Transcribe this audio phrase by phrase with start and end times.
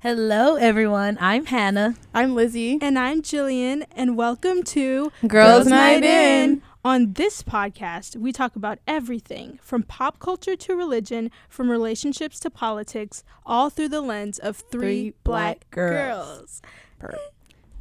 [0.00, 1.18] Hello, everyone.
[1.20, 1.96] I'm Hannah.
[2.14, 2.78] I'm Lizzie.
[2.80, 6.62] And I'm Jillian, and welcome to Girls, Night In.
[6.84, 12.50] On this podcast, we talk about everything from pop culture to religion, from relationships to
[12.50, 14.80] politics, all through the lens of three,
[15.10, 16.62] Three black, black girls.
[17.00, 17.18] girls.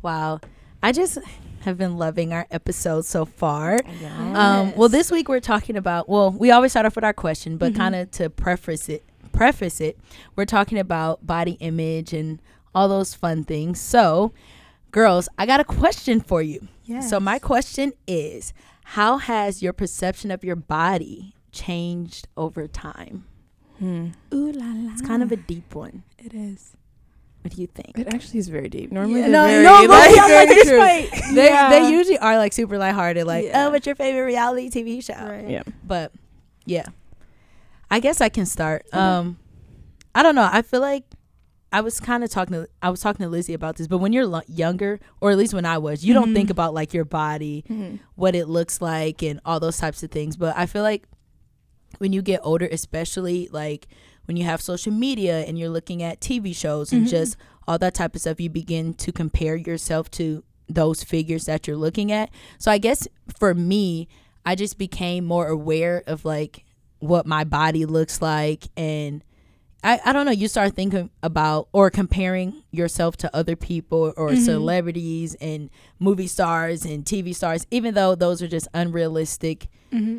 [0.02, 0.40] Wow.
[0.82, 1.20] I just
[1.62, 3.80] have been loving our episodes so far.
[4.02, 4.60] Yeah.
[4.62, 7.58] Um, well, this week we're talking about, well, we always start off with our question,
[7.58, 7.78] but Mhm.
[7.78, 9.04] kind of to preface it,
[9.38, 9.98] preface it,
[10.36, 12.42] we're talking about body image and
[12.74, 13.80] all those fun things.
[13.80, 14.34] So,
[14.92, 16.68] girls, I got a question for you.
[16.86, 17.10] Yes.
[17.10, 18.54] So, my question is
[18.84, 23.26] How has your perception of your body changed over time?
[23.80, 24.08] Hmm.
[24.34, 24.92] Ooh la la.
[24.94, 26.04] It's kind of a deep one.
[26.18, 26.74] It is.
[27.42, 27.98] What do you think?
[27.98, 28.92] It actually is very deep.
[28.92, 30.78] Normally, Yeah, they're no, very, no, like, but I'm like, very this true.
[30.80, 31.70] might- they, Yeah.
[31.70, 33.68] they usually are like super lighthearted, like, Yeah.
[33.68, 35.14] oh, what's your favorite reality TV show?
[35.14, 35.48] Right.
[35.48, 35.64] Yeah.
[35.86, 36.12] But
[36.66, 36.88] yeah,
[37.90, 38.86] I guess I can start.
[38.94, 39.38] Um,
[40.14, 40.50] I don't know.
[40.52, 41.04] I feel like
[41.72, 44.14] I was kind of talking to I was talking to Lizzie about this, but when
[44.14, 46.36] you're lo- younger, or at least when I was, you don't Mhm.
[46.36, 48.00] think about like your body, Mhm.
[48.16, 50.38] what it looks like, and all those types of things.
[50.38, 51.08] But I feel like
[52.00, 53.88] when you get older, especially like
[54.26, 57.10] when you have social media and you're looking at TV shows and Mhm.
[57.10, 61.66] just all that type of stuff, you begin to compare yourself to those figures that
[61.68, 62.30] you're looking at.
[62.60, 63.08] So I guess
[63.40, 64.08] for me,
[64.46, 66.64] I just became more aware of like
[67.00, 69.24] what my body looks like and
[69.84, 74.30] I, I don't know, you start thinking about or comparing yourself to other people or
[74.32, 74.44] Mhm.
[74.44, 80.18] celebrities and movie stars and TV stars, even though those are just unrealistic Mm-hmm.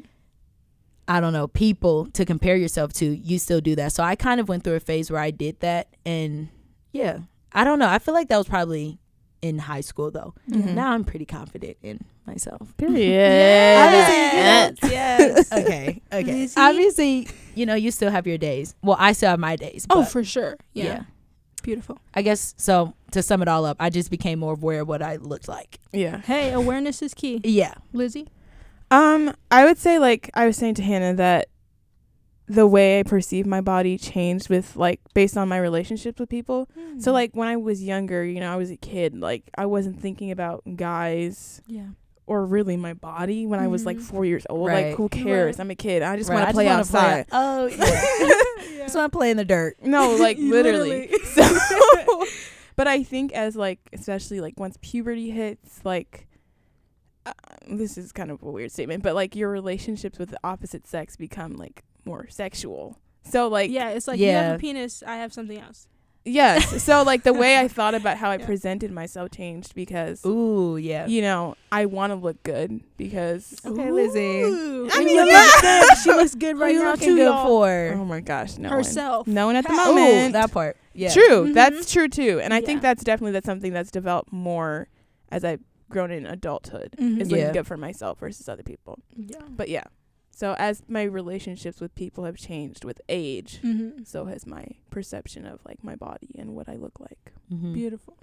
[1.11, 3.93] I don't know, people to compare yourself to, you still do that.
[3.93, 5.89] So I kind of went through a phase where I did that.
[6.05, 6.49] And
[6.93, 7.21] yeah,
[7.53, 7.89] I don't know.
[7.89, 8.99] I feel like that was probably
[9.41, 10.35] in high school though.
[10.51, 10.75] Mhm.
[10.75, 12.77] Now I'm pretty confident in myself.
[12.77, 12.99] Period.
[12.99, 14.77] Yes.
[14.83, 15.53] yes.
[15.53, 16.01] okay.
[16.13, 16.33] Okay.
[16.33, 16.61] Lizzie?
[16.61, 18.75] Obviously, you know, you still have your days.
[18.83, 19.87] Well, I still have my days.
[19.91, 20.57] Oh, for sure.
[20.73, 20.85] Yeah.
[20.85, 21.03] yeah.
[21.63, 21.99] Beautiful.
[22.15, 22.95] I guess so.
[23.13, 25.79] To sum it all up, I just became more aware of what I looked like.
[25.93, 26.19] Yeah.
[26.19, 27.41] Hey, awareness is key.
[27.43, 27.75] Yeah.
[27.93, 28.29] Lizzie?
[28.91, 31.49] Um, I would say like I was saying to Hannah that
[32.49, 36.69] the way I perceive my body changed with like based on my relationships with people.
[36.79, 37.03] Mm.
[37.03, 40.01] So like when I was younger, you know, I was a kid, like I wasn't
[40.01, 41.89] thinking about guys yeah.
[42.29, 44.03] Or really my body when I was like Mhm.
[44.03, 44.69] 4 years old.
[44.69, 44.87] Right.
[44.89, 45.57] Like who cares?
[45.57, 45.61] Right.
[45.65, 46.03] I'm a kid.
[46.03, 47.27] I just Right, want to play wanna outside.
[47.33, 48.85] oh, yeah.
[48.85, 49.77] just want to play in the dirt.
[49.83, 51.09] No, like literally.
[51.09, 51.19] Literally.
[52.09, 52.27] So,
[52.77, 56.27] but I think as like, especially like once puberty hits, like,
[57.27, 57.33] uh,
[57.69, 61.17] this is kind of a weird statement, but like your relationships with the opposite sex
[61.17, 62.99] become like more sexual.
[63.25, 65.87] So like, yeah, it's like you have a penis, I have something else.
[66.29, 66.83] Yes.
[66.83, 68.47] So like the way I thought about how I Yeah.
[68.47, 70.25] presented myself changed because.
[70.27, 71.07] Ooh, yeah.
[71.07, 73.55] You know, I want to look good because.
[73.65, 74.43] Okay, Lizzie.
[74.43, 74.89] Ooh.
[74.93, 75.43] I And mean, you yeah.
[75.43, 75.99] look good.
[76.03, 77.93] She looks good right you now looking too, good for?
[77.97, 79.27] Oh my gosh, no Herself.
[79.27, 79.35] one.
[79.35, 80.29] No one at the moment.
[80.29, 80.77] Ooh, that part.
[80.95, 81.13] Yeah.
[81.13, 81.47] True.
[81.49, 81.55] Mhm.
[81.55, 82.41] That's true too.
[82.43, 84.89] And I think that's definitely that's something that's developed more
[85.31, 85.61] as I've
[85.91, 86.95] grown in adulthood.
[87.01, 87.21] Mhm.
[87.21, 87.37] Is Yeah.
[87.37, 88.99] looking good for myself versus other people.
[89.17, 89.39] Yeah.
[89.49, 89.85] But yeah.
[90.41, 94.05] So as my relationships with people have changed with age, Mm-hmm.
[94.13, 94.65] so has my
[94.97, 97.25] perception of like my body and what I look like.
[97.53, 97.73] Mhm.
[97.75, 98.17] Beautiful.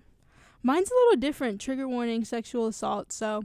[0.63, 1.59] Mine's a little different.
[1.59, 3.11] Trigger warning: sexual assault.
[3.11, 3.43] So,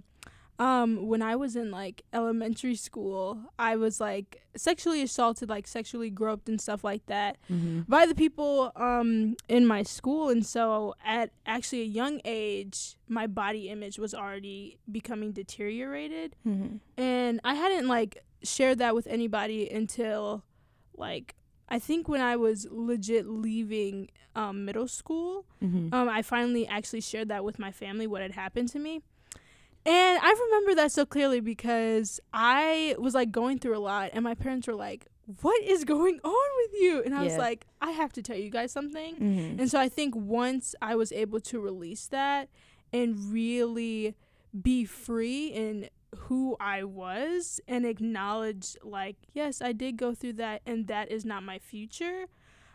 [0.58, 3.22] um, when I was in like elementary school,
[3.58, 7.88] I was like sexually assaulted, like sexually groped and stuff like that Mhm.
[7.88, 10.28] by the people um in my school.
[10.28, 16.36] And so, at actually a young age, my body image was already becoming deteriorated.
[16.46, 16.76] Mm-hmm.
[16.96, 20.44] and I hadn't like shared that with anybody until
[20.96, 21.34] like
[21.68, 25.92] I think when I was legit leaving um, middle school, Mhm.
[25.94, 29.02] um, I finally actually shared that with my family what had happened to me.
[29.86, 34.22] And I remember that so clearly because I was like going through a lot, and
[34.24, 35.06] my parents were like,
[35.42, 37.02] What is going on with you?
[37.04, 39.14] And I was like, I have to tell you guys something.
[39.14, 39.60] Mm-hmm.
[39.60, 42.48] And so I think once I was able to release that
[42.92, 44.16] and really
[44.60, 45.88] be free in
[46.30, 51.24] who I was and acknowledge like, yes, I did go through that and that is
[51.24, 52.26] not my future.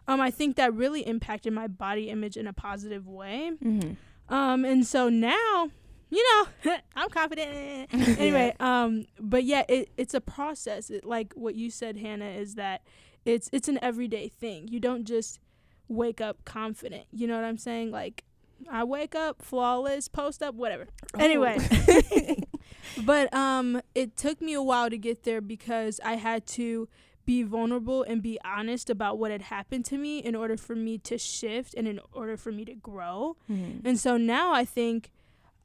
[0.09, 3.51] Um, I think that really impacted my body image in a positive way.
[3.63, 4.33] Mm-hmm.
[4.33, 5.69] Um, and so now,
[6.09, 7.93] you know, I'm confident.
[7.93, 10.89] anyway, um, but yeah, it, it's a process.
[10.89, 12.81] It, like what you said, Hannah, is that
[13.23, 14.67] it's it's an everyday thing.
[14.67, 15.39] You don't just
[15.87, 17.05] wake up confident.
[17.13, 17.91] You know what I'm saying?
[17.91, 18.25] Like
[18.69, 20.87] I wake up flawless, post up, whatever.
[21.17, 21.57] Anyway,
[23.03, 26.87] but um, it took me a while to get there because I had to
[27.25, 30.97] be vulnerable and be honest about what had happened to me in order for me
[30.99, 33.35] to shift and in order for me to grow.
[33.49, 33.87] Mm-hmm.
[33.87, 35.11] And so now I think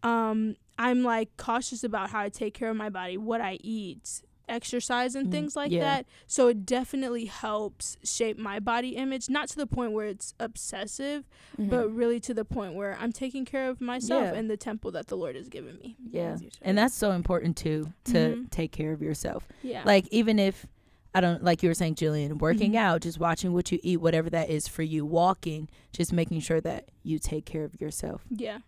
[0.02, 4.22] um, I'm like cautious about how I take care of my body, what I eat,
[4.50, 5.80] exercise and Mm, things like yeah.
[5.80, 6.06] that.
[6.26, 11.24] So it definitely helps shape my body image, not to the point where it's obsessive,
[11.58, 14.34] but really to the point where I'm taking care of myself Yeah.
[14.38, 15.96] and the temple that the Lord has given me.
[16.10, 16.32] Yeah.
[16.32, 16.58] As you should.
[16.62, 18.50] And that's so important too to Mhm.
[18.50, 19.46] take care of yourself.
[19.62, 19.82] Yeah.
[19.84, 20.66] Like even if
[21.12, 22.76] I don't like you were saying, Jillian, working Mhm.
[22.76, 26.60] out, just watching what you eat, whatever that is for you, walking, just making sure
[26.60, 28.24] that you take care of yourself.
[28.30, 28.58] yeah.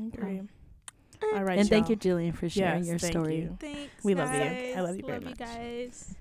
[0.00, 0.38] I agree.
[0.38, 0.48] Um,
[1.34, 2.16] All right, and thank you, y'all.
[2.18, 3.36] Jillian, for sharing Yes, your thank story.
[3.40, 3.56] you.
[3.60, 4.04] Thanks.
[4.04, 4.40] We love you.
[4.40, 5.40] I love you very Love much.
[5.40, 6.14] you guys.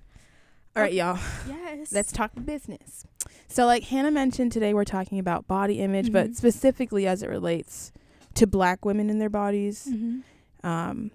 [0.75, 1.19] All right, y'all.
[1.47, 1.91] Yes.
[1.91, 3.05] Let's talk business.
[3.47, 6.35] So, like Hannah mentioned today, we're talking about body image, but Mhm.
[6.35, 7.91] specifically as it relates
[8.35, 10.21] to black women in their bodies, Mhm.
[10.63, 11.11] um,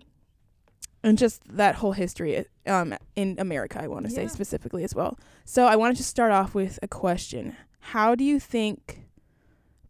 [1.04, 5.18] and just that whole history um, in America, I want to say specifically as well.
[5.44, 7.56] So, I wanted to start off with a question
[7.86, 9.04] How do you think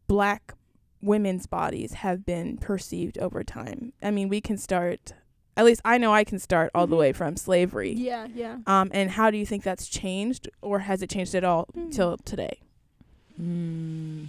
[0.06, 0.54] black
[1.02, 3.92] women's bodies have been perceived over time?
[4.02, 5.12] I mean, we can start,
[5.56, 7.00] at least I know I can start all the Mhm.
[7.00, 7.92] way from slavery.
[7.92, 8.58] Yeah, yeah.
[8.66, 11.92] Um, and how do you think that's changed, or has it changed at all Mm.
[11.92, 12.58] till today?
[13.40, 14.28] Mm.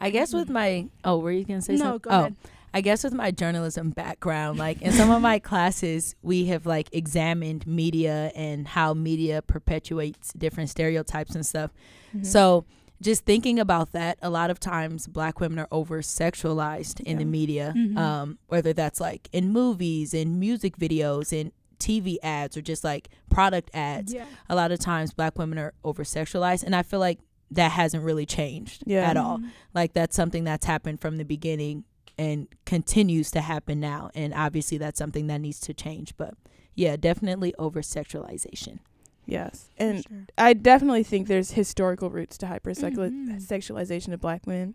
[0.00, 1.98] I guess with my oh, were you gonna say no, something?
[2.00, 2.36] go oh, ahead.
[2.74, 6.88] I guess with my journalism background, like in some of my classes, we have like
[6.92, 11.70] examined media and how media perpetuates different stereotypes and stuff.
[12.14, 12.24] Mm-hmm.
[12.24, 12.66] So
[13.00, 17.24] just thinking about that, a lot of times black women are over sexualized in the
[17.24, 17.96] media, Mhm.
[17.96, 23.08] um, whether that's like in movies, in music videos, in TV ads, or just like
[23.30, 24.12] product ads.
[24.12, 24.24] Yeah.
[24.48, 28.02] A lot of times black women are over sexualized, and I feel like that hasn't
[28.04, 29.08] really changed Yeah.
[29.08, 29.38] at all.
[29.38, 29.50] Mhm.
[29.74, 31.84] Like that's something that's happened from the beginning
[32.18, 34.10] and continues to happen now.
[34.14, 36.16] And obviously that's something that needs to change.
[36.16, 36.34] But
[36.74, 38.80] yeah, definitely over sexualization.
[39.28, 40.18] Yes, and sure.
[40.36, 44.12] I definitely think there's historical roots to hypersexualization Mhm.
[44.14, 44.74] of black women.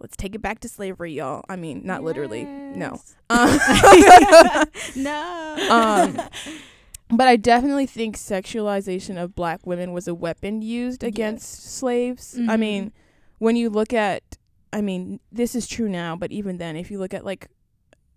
[0.00, 1.42] Let's take it back to slavery, y'all.
[1.48, 3.00] I mean, not literally, no.
[3.30, 3.58] Um,
[4.96, 5.56] no.
[5.70, 6.20] um,
[7.10, 12.34] but I definitely think sexualization of black women was a weapon used against slaves.
[12.36, 12.58] I Mhm.
[12.60, 12.92] mean,
[13.38, 14.22] when you look at,
[14.72, 17.48] I mean, this is true now, but even then, if you look at like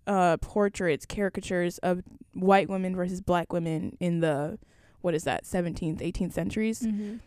[0.06, 2.02] uh, portraits, caricatures of
[2.34, 4.58] white women versus black women in the,
[5.02, 7.20] what is that, 17th, 18th centuries, Mhm.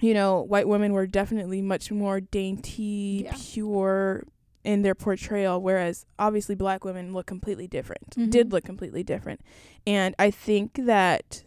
[0.00, 3.34] you know, white women were definitely much more dainty, Yeah.
[3.38, 4.24] pure
[4.64, 8.52] in their portrayal, whereas obviously black women look completely different, did Mhm.
[8.52, 9.40] look completely different.
[9.86, 11.42] And I think that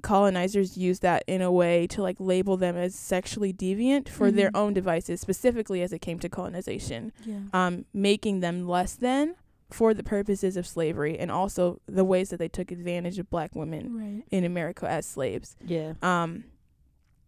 [0.00, 4.50] colonizers used that in a way to like label them as sexually deviant for their
[4.50, 4.56] Mhm.
[4.58, 7.40] own devices, specifically as it came to colonization, Yeah.
[7.52, 9.34] um, making them less than
[9.70, 13.54] for the purposes of slavery and also the ways that they took advantage of black
[13.54, 14.24] women Right.
[14.30, 15.56] in America as slaves.
[15.64, 15.92] Yeah.
[16.02, 16.44] Um,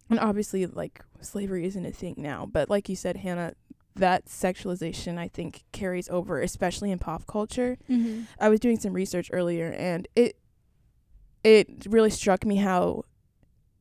[0.09, 3.53] and obviously, like slavery isn't a thing now, but like you said, Hannah,
[3.95, 7.77] that sexualization I think carries over, especially in pop culture.
[7.89, 8.23] Mm-hmm.
[8.39, 10.37] I was doing some research earlier, and it
[11.43, 13.03] it really struck me how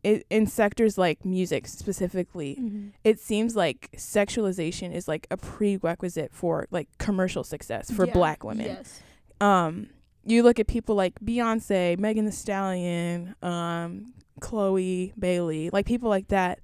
[0.03, 2.89] it in sectors like music specifically, Mm-hmm.
[3.05, 8.67] it seems like sexualization is like a prerequisite for like commercial success for black women
[8.67, 9.01] Yes.
[9.41, 9.89] um
[10.25, 16.29] you look at people like Beyonce, Megan Thee Stallion, um, Chloe Bailey, like people like
[16.29, 16.61] that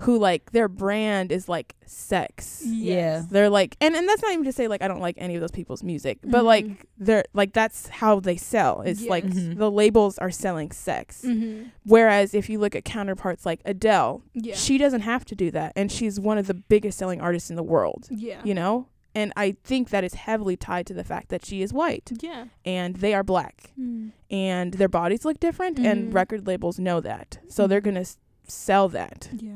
[0.00, 2.62] who like their brand is like sex.
[2.64, 3.22] Yeah.
[3.30, 5.40] They're like and, and that's not even to say like I don't like any of
[5.40, 6.44] those people's music, but Mhm.
[6.44, 6.66] like
[6.98, 8.82] they're like that's how they sell.
[8.82, 9.34] It's like Yes.
[9.34, 9.56] Mhm.
[9.58, 11.22] the labels are selling sex.
[11.24, 11.68] Mm-hmm.
[11.84, 14.54] Whereas if you look at counterparts like Adele, Yeah.
[14.54, 17.56] she doesn't have to do that and she's one of the biggest selling artists in
[17.56, 18.40] the world, yeah.
[18.44, 18.88] you know?
[19.14, 22.46] And I think that is heavily tied to the fact that she is white Yeah.
[22.66, 24.10] and they are black Mm.
[24.30, 26.14] and their bodies look different and Mhm.
[26.14, 27.84] record labels know that so they're Mhm.
[27.84, 29.54] going to s- sell that Yeah.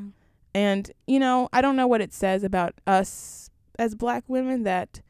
[0.55, 5.01] And you know i don't know what it says about us as black women that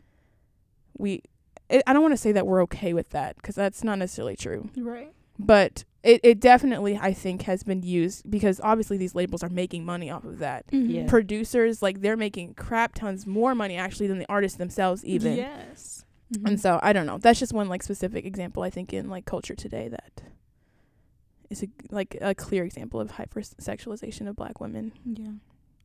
[0.99, 1.23] we
[1.69, 4.37] it, i don't want to say that we're okay with that because that's not necessarily
[4.37, 5.13] true Right.
[5.39, 9.85] but it, it definitely i think has been used because obviously these labels are making
[9.85, 10.91] money off of that Mm-hmm.
[10.91, 11.07] Yeah.
[11.09, 16.05] producers like they're making crap tons more money actually than the artists themselves even Yes.
[16.47, 17.19] And so I don't know.
[17.19, 20.23] That's just one like specific example I think in like culture today that
[21.51, 24.93] is a, like a clear example of hypersexualization of black women.
[25.05, 25.31] yeah.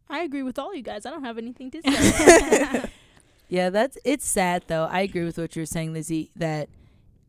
[0.07, 1.05] I agree with all you guys.
[1.07, 2.83] I don't have anything to say.
[3.47, 4.85] Yeah, that's it's sad though.
[4.85, 6.67] I agree with what you're saying, Lizzie, that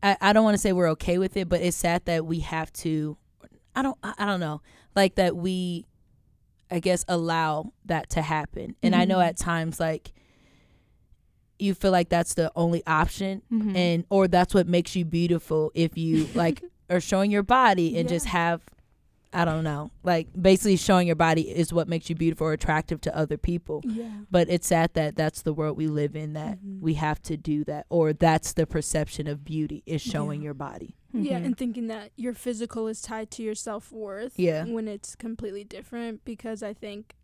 [0.01, 2.39] I, I don't want to say we're okay with it, but it's sad that we
[2.39, 3.17] have to
[3.75, 4.61] I don't I, I don't know.
[4.95, 5.85] Like that we
[6.71, 8.75] I guess allow that to happen.
[8.81, 9.27] And I know Mhm.
[9.27, 10.11] at times like
[11.59, 13.75] you feel like that's the only option Mm-hmm.
[13.75, 18.07] and or that's what makes you beautiful if you like are showing your body and
[18.07, 18.61] just have
[19.33, 19.91] I don't know.
[20.03, 23.81] Like basically showing your body is what makes you beautiful or attractive to other people.
[23.83, 24.09] Yeah.
[24.31, 26.79] But it's sad that that's the world we live in that Mhm.
[26.79, 30.45] we have to do that or that's the perception of beauty is showing Yeah.
[30.45, 30.95] your body.
[31.13, 31.45] Yeah, Mhm.
[31.45, 34.39] and thinking that your physical is tied to your self worth.
[34.39, 34.63] Yeah.
[34.63, 37.16] When it's completely different, because I think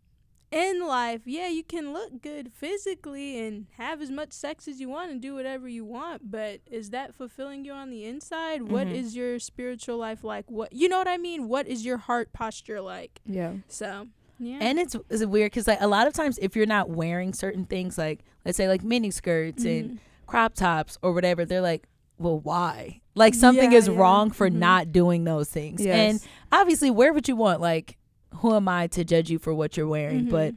[0.54, 4.88] in life, yeah, you can look good physically and have as much sex as you
[4.88, 8.62] want and do whatever you want, but is that fulfilling you on the inside?
[8.70, 8.94] What Mhm.
[8.94, 10.50] is your spiritual life like?
[10.50, 11.48] What you know what I mean?
[11.48, 13.20] What is your heart posture like?
[13.26, 13.54] yeah.
[13.68, 14.06] So,
[14.38, 14.58] yeah.
[14.60, 17.64] And it's, it's weird because like a lot of times if you're not wearing certain
[17.64, 19.98] things like let's say like mini skirts and Mhm.
[20.26, 21.86] crop tops or whatever, they're like,
[22.18, 23.00] well, why?
[23.16, 23.96] Like something Yeah, is yeah.
[23.96, 24.54] wrong for Mhm.
[24.54, 25.80] not doing those things.
[25.84, 25.94] Yes.
[25.96, 26.20] And
[26.52, 27.60] obviously, wear what you want.
[27.60, 27.96] Like,
[28.36, 30.26] who am I to judge you for what you're wearing?
[30.26, 30.30] Mhm.
[30.30, 30.54] But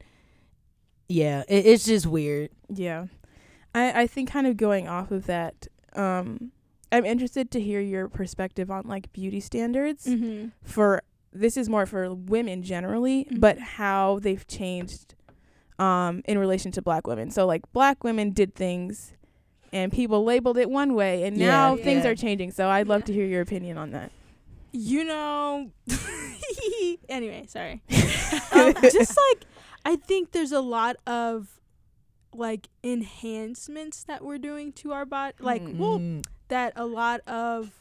[1.09, 2.49] yeah, it, it's just weird.
[2.69, 3.07] Yeah.
[3.73, 6.51] I, I think kind of going off of that, um,
[6.91, 10.51] I'm interested to hear your perspective on like beauty standards Mhm.
[10.63, 11.03] for
[11.33, 13.39] this is more for women generally, Mhm.
[13.39, 15.13] but how they've changed
[15.79, 17.29] um in relation to black women.
[17.29, 19.13] So like black women did things
[19.71, 22.09] and people labeled it one way and now Yeah, things yeah.
[22.11, 22.51] are changing.
[22.51, 23.05] So I'd love Yeah.
[23.07, 24.11] to hear your opinion on that.
[24.71, 25.71] You know
[27.09, 27.81] anyway sorry
[28.51, 29.45] um, just like
[29.85, 31.59] i think there's a lot of
[32.33, 35.77] like enhancements that we're doing to our body like Mm.
[35.77, 37.71] well that a lot of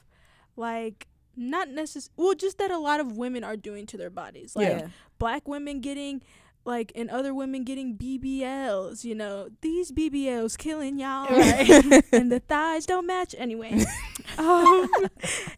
[0.57, 4.57] like not necessarily well just that a lot of women are doing to their bodies
[4.57, 4.89] like yeah.
[5.19, 6.23] black women getting
[6.67, 11.27] like and other women getting BBLs, you know, these BBLs killing y'all,
[12.13, 13.85] and the thighs don't match anyway.
[14.39, 14.89] um,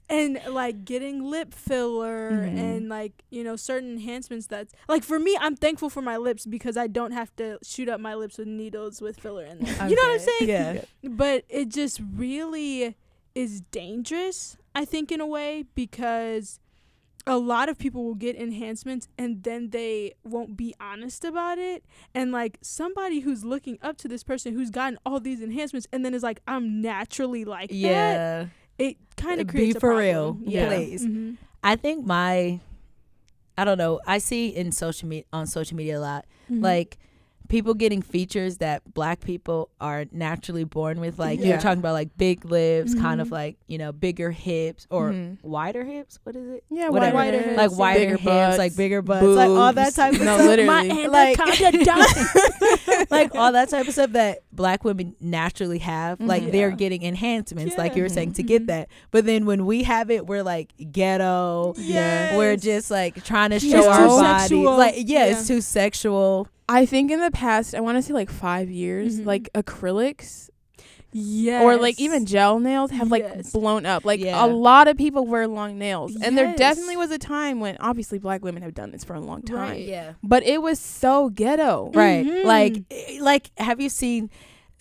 [0.09, 2.59] and like getting lip filler Mhm.
[2.59, 6.47] and like you know certain enhancements that's like for me, I'm thankful for my lips
[6.47, 9.89] because I don't have to shoot up my lips with needles with filler in them.
[9.91, 10.49] You know what I'm saying?
[10.51, 10.85] Yeah.
[11.03, 12.97] but it just really
[13.35, 16.59] is dangerous i think in a way because
[17.29, 21.85] a lot of people will get enhancements and then they won't be honest about it
[22.15, 26.05] and like somebody who's looking up to this person who's gotten all these enhancements and
[26.05, 28.47] then is like i'm naturally like that Yeah.
[28.79, 31.07] it kind Uh, of be creates a for real, yeah please.
[31.07, 31.37] Mhm.
[31.63, 32.61] I think my,
[33.59, 34.01] I don't know.
[34.07, 36.63] I see in social media on social media a lot, Mhm.
[36.63, 36.99] like
[37.49, 41.19] people getting features that black people are naturally born with.
[41.19, 41.47] Like Yeah.
[41.47, 43.33] you're talking about, like big lips, kind of Mhm.
[43.33, 45.39] like you know bigger hips or Mhm.
[45.43, 46.19] wider hips.
[46.25, 46.65] What is it?
[46.71, 47.15] Yeah, Whatever.
[47.17, 50.21] Wider hips, like wider bigger hips, butts, like bigger butts, like all that type of
[50.21, 50.47] no, stuff.
[50.47, 51.09] literally.
[51.09, 51.39] Like-
[53.11, 56.21] like all that type of stuff that black women naturally have.
[56.21, 56.53] Like Mhm.
[56.53, 56.77] they're Yeah.
[56.77, 58.89] getting enhancements, like you were saying, to get that.
[59.11, 61.75] But then when we have it, we're like ghetto.
[61.79, 62.37] Yes.
[62.37, 64.41] We're just like trying to It's show our too bodies.
[64.43, 64.77] sexual.
[64.77, 65.33] Like yeah, Yeah.
[65.33, 66.49] it's too sexual.
[66.69, 69.27] I think in the past, I want to say like five years, Mhm.
[69.27, 70.51] like acrylics
[71.11, 73.53] yes or like even gel nails have like Yes.
[73.53, 74.05] blown up.
[74.05, 74.45] Like Yeah.
[74.45, 78.19] a lot of people wear long nails, and there definitely was a time when obviously
[78.19, 79.87] black women have done this for a long time, Right.
[79.87, 80.13] Yeah.
[80.23, 81.91] but it was so ghetto.
[81.95, 82.27] Right.
[82.27, 82.45] Mhm.
[82.45, 84.29] Like eh, like have you seen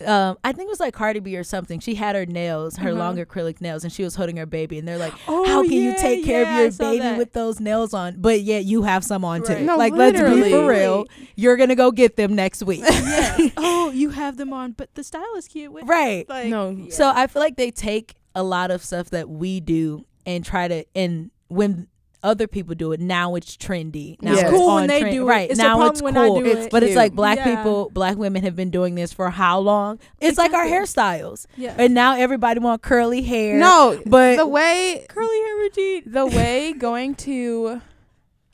[0.05, 1.79] um, I think it was like Cardi B or something.
[1.79, 2.99] She had her nails, her Uh-huh.
[2.99, 4.77] long acrylic nails, and she was holding her baby.
[4.77, 7.17] And they're like, Oh, "How can you take care yeah, of your baby that.
[7.17, 9.57] with those nails on, but yet you have some on Right.
[9.59, 9.65] too?
[9.65, 10.51] No, like, let's be literally.
[10.51, 11.05] for real.
[11.35, 13.51] You're gonna go get them next week, yes.
[13.57, 15.71] oh, you have them on, but the style is cute.
[15.71, 16.27] With right?
[16.29, 16.69] Like, No.
[16.69, 16.91] yeah.
[16.91, 20.67] So I feel like they take a lot of stuff that we do and try
[20.67, 21.87] to and when
[22.27, 24.21] other people do it, now it's trendy.
[24.21, 25.29] Now It's it's cool when they trend- do it.
[25.29, 26.39] Right It's a now it's when I cool.
[26.41, 26.71] do It's it.
[26.71, 27.55] but it's like black Yeah.
[27.55, 29.99] people, black women have been doing this for how long?
[30.19, 31.75] It's like our hairstyles, yeah.
[31.77, 33.57] and now everybody want curly hair.
[33.57, 36.03] No, but the way curly hair routine.
[36.05, 37.81] the way going to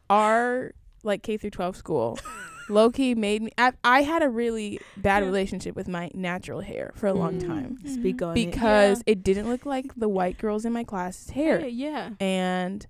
[0.10, 0.72] our
[1.04, 2.20] like K through 12 school
[2.70, 5.28] low key made me I, I had a really bad Yeah.
[5.28, 7.48] relationship with my natural hair for a long Mm.
[7.48, 8.46] time speak on it.
[8.52, 12.10] because it didn't look like the white girls in my class's hair Yeah, yeah.
[12.26, 12.86] and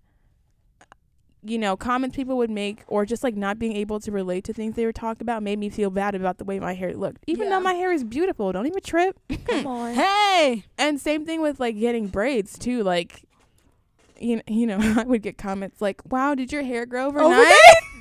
[1.45, 4.53] you know comments people would make or just like not being able to relate to
[4.53, 7.23] things they were talking about made me feel bad about the way my hair looked
[7.27, 7.49] even Yeah.
[7.51, 9.93] though my hair is beautiful don't even trip Come on.
[9.93, 13.23] Hey, and same thing with like getting braids too like
[14.19, 17.25] you know, you know i would get comments like wow did your hair grow oh,
[17.25, 17.53] overnight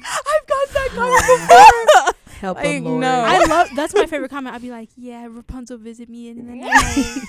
[0.05, 3.01] i've got that comment before Help Like, them, Lord.
[3.03, 3.21] no.
[3.25, 3.69] I love.
[3.77, 4.53] That's my favorite comment.
[4.57, 7.23] I'd be like, "Yeah, Rapunzel visit me in the night."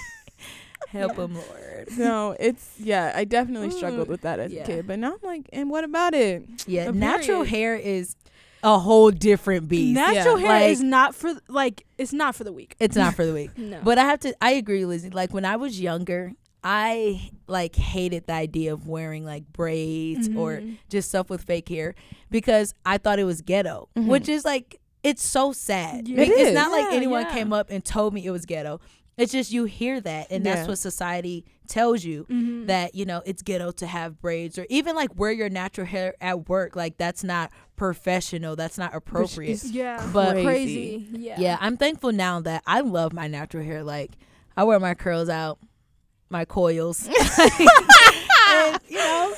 [0.90, 1.18] Help Yeah.
[1.18, 1.88] them, Lord.
[1.98, 4.64] no it's yeah i definitely struggled with that as yeah.
[4.64, 7.50] a kid but now i'm like and what about it Yeah, A natural period.
[7.50, 8.16] hair is
[8.66, 9.94] a whole different beast.
[9.96, 10.48] Natural Yeah.
[10.48, 12.76] hair Like- is not for like it's not for the weak.
[12.80, 13.52] it's not for the weak.
[13.58, 15.10] No, But I have to I agree, Lizzie.
[15.10, 16.32] Like when I was younger,
[16.64, 20.78] I like hated the idea of wearing like braids or Mhm.
[20.90, 21.94] just stuff with fake hair
[22.32, 24.08] because I thought it was ghetto, Mhm.
[24.08, 26.08] which is like it's so sad.
[26.08, 26.20] Yeah.
[26.20, 26.56] Like, It it's is.
[26.56, 27.34] not like anyone yeah.
[27.34, 28.80] came up and told me it was ghetto.
[29.18, 30.56] It's just you hear that and Yeah.
[30.56, 32.68] that's what society tells you Mhm.
[32.68, 36.14] that you know it's ghetto to have braids or even like wear your natural hair
[36.20, 41.08] at work like that's not professional that's not appropriate is yeah, But- crazy.
[41.12, 41.40] Yeah.
[41.40, 44.18] yeah i'm thankful now that i love my natural hair like
[44.58, 45.60] i wear my curls out
[46.30, 47.08] my coils
[48.50, 49.34] And, you know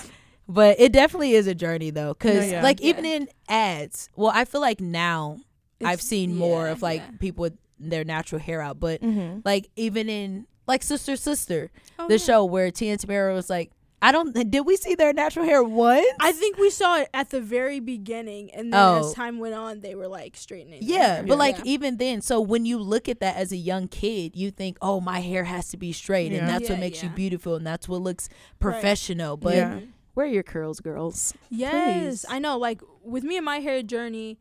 [0.48, 2.64] but it definitely is a journey though because No, yeah.
[2.64, 2.90] like Yeah.
[2.90, 5.38] even in ads well i feel like now
[5.82, 7.18] i've It's- seen more of like yeah.
[7.20, 9.40] people with their natural hair out but Mm-hmm.
[9.44, 12.26] like even in like sister sister Oh, the yeah.
[12.26, 14.34] show where Tia and Tamera was like, I don't.
[14.52, 16.06] Did we see their natural hair once?
[16.20, 19.00] I think we saw it at the very beginning, and then Oh.
[19.00, 20.80] as time went on, they were like straightening.
[20.84, 21.64] yeah, but like Yeah.
[21.66, 25.00] even then, so when you look at that as a young kid, you think, oh,
[25.00, 26.46] my hair has to be straight, and Yeah.
[26.48, 28.28] that's what Yeah, makes you beautiful, and that's what looks
[28.60, 29.38] professional.
[29.38, 29.80] But Yeah.
[30.14, 31.34] where are your curls, girls?
[31.50, 32.26] Yes, Please.
[32.30, 32.58] I know.
[32.58, 34.38] Like with me and my hair journey,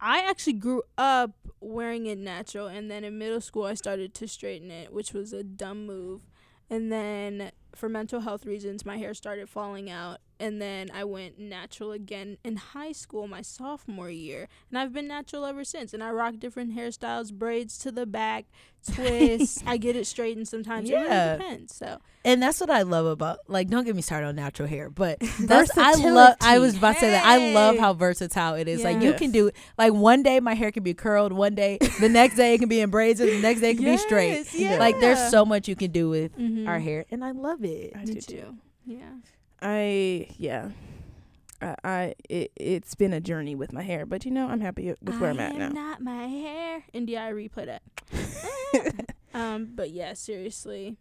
[0.00, 4.28] I actually grew up wearing it natural, and then in middle school I started to
[4.28, 6.22] straighten it, which was a dumb move.
[6.68, 11.38] And then for mental health reasons, my hair started falling out, and then I went
[11.38, 15.94] natural again in high school, my sophomore year, and I've been natural ever since.
[15.94, 18.46] And I rock different hairstyles, braids to the back,
[18.94, 19.62] twists.
[19.66, 20.90] I get it straightened sometimes.
[20.90, 21.02] It Yeah.
[21.02, 21.74] really depends.
[21.76, 24.90] So And that's what I love about like don't get me started on natural hair,
[24.90, 27.24] but that's I love I was about to say that.
[27.24, 28.82] I love how versatile it is.
[28.84, 29.18] Like you Yes.
[29.18, 32.54] can do like one day my hair can be curled, one day the next day
[32.54, 34.52] it can be in braids, and the next day it can be straight.
[34.54, 34.78] Yeah.
[34.78, 36.66] Like there's so much you can do with Mhm.
[36.68, 37.92] our hair and I love it.
[37.96, 38.56] I do too.
[38.84, 38.98] Yeah.
[39.62, 40.70] I yeah.
[41.60, 44.94] I, I it it's been a journey with my hair, but you know I'm happy
[45.00, 45.68] with where I'm I at am now.
[45.68, 46.84] Not my hair.
[46.92, 47.82] India, I replay that.
[49.34, 50.96] um, but yeah, seriously,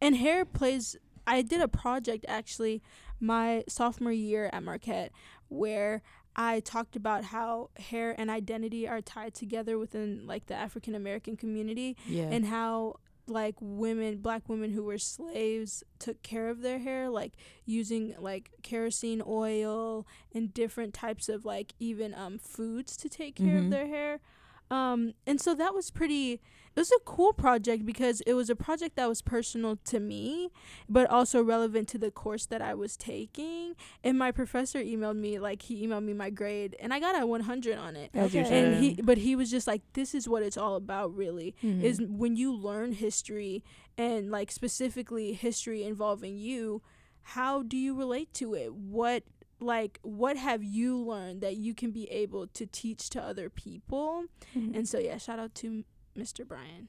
[0.00, 0.96] and hair plays.
[1.28, 2.82] I did a project actually
[3.18, 5.10] my sophomore year at Marquette
[5.48, 6.02] where
[6.36, 11.36] I talked about how hair and identity are tied together within like the African American
[11.36, 12.24] community Yeah.
[12.30, 12.96] and how
[13.28, 17.32] like women black women who were slaves took care of their hair like
[17.64, 23.56] using like kerosene oil and different types of like even um foods to take care
[23.56, 23.64] Mhm.
[23.64, 24.20] of their hair
[24.70, 26.32] um and so that was pretty
[26.74, 30.50] it was a cool project because it was a project that was personal to me
[30.88, 35.38] but also relevant to the course that I was taking and my professor emailed me
[35.38, 38.40] like he emailed me my grade and I got a 100 on it As you
[38.40, 38.48] Okay.
[38.48, 38.64] should.
[38.64, 41.82] and he but he was just like this is what it's all about really Mhm.
[41.82, 43.64] is when you learn history
[43.96, 46.82] and like specifically history involving you
[47.30, 49.22] how do you relate to it what
[49.60, 54.24] like what have you learned that you can be able to teach to other people
[54.54, 54.76] Mhm.
[54.76, 55.84] and so yeah shout out to
[56.16, 56.88] mr brian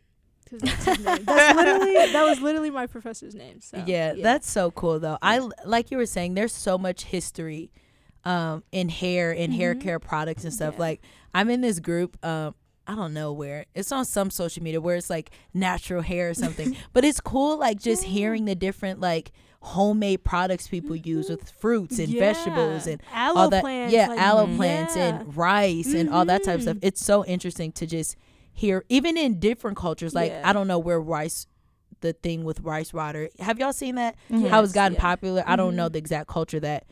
[0.50, 0.86] that's.
[0.86, 0.98] That's
[1.58, 3.60] literally that was literally my professor's name.
[3.60, 5.18] So yeah, that's so cool though.
[5.22, 7.70] I like you were saying there's so much history
[8.24, 9.82] um in hair and hair Mhm.
[9.82, 10.76] care products and stuff.
[10.76, 10.80] Yeah.
[10.80, 11.02] Like
[11.34, 12.56] I'm in this group um
[12.88, 13.66] I don't know where.
[13.76, 16.78] It's on some social media where it's like natural hair or something.
[16.94, 18.10] but it's cool like just Yeah.
[18.12, 22.34] hearing the different like homemade products people use with fruits and Yeah.
[22.34, 23.94] vegetables and aloe all that plants.
[23.94, 24.56] yeah like, aloe Mhm.
[24.56, 25.08] plants yeah.
[25.20, 26.84] and rice and all that type of stuff Mhm.
[26.84, 28.16] it's so interesting to just
[28.54, 30.42] hear even in different cultures like Yeah.
[30.48, 31.48] i don't know where rice
[32.02, 34.48] the thing with rice water have y'all seen that Mhm.
[34.50, 35.02] how it's gotten yeah.
[35.02, 35.94] popular i don't know Mhm.
[35.94, 36.86] the exact culture that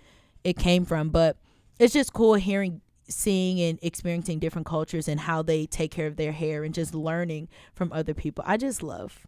[0.44, 1.38] it came from but
[1.80, 6.16] it's just cool hearing seeing and experiencing different cultures and how they take care of
[6.16, 9.28] their hair and just learning from other people i just love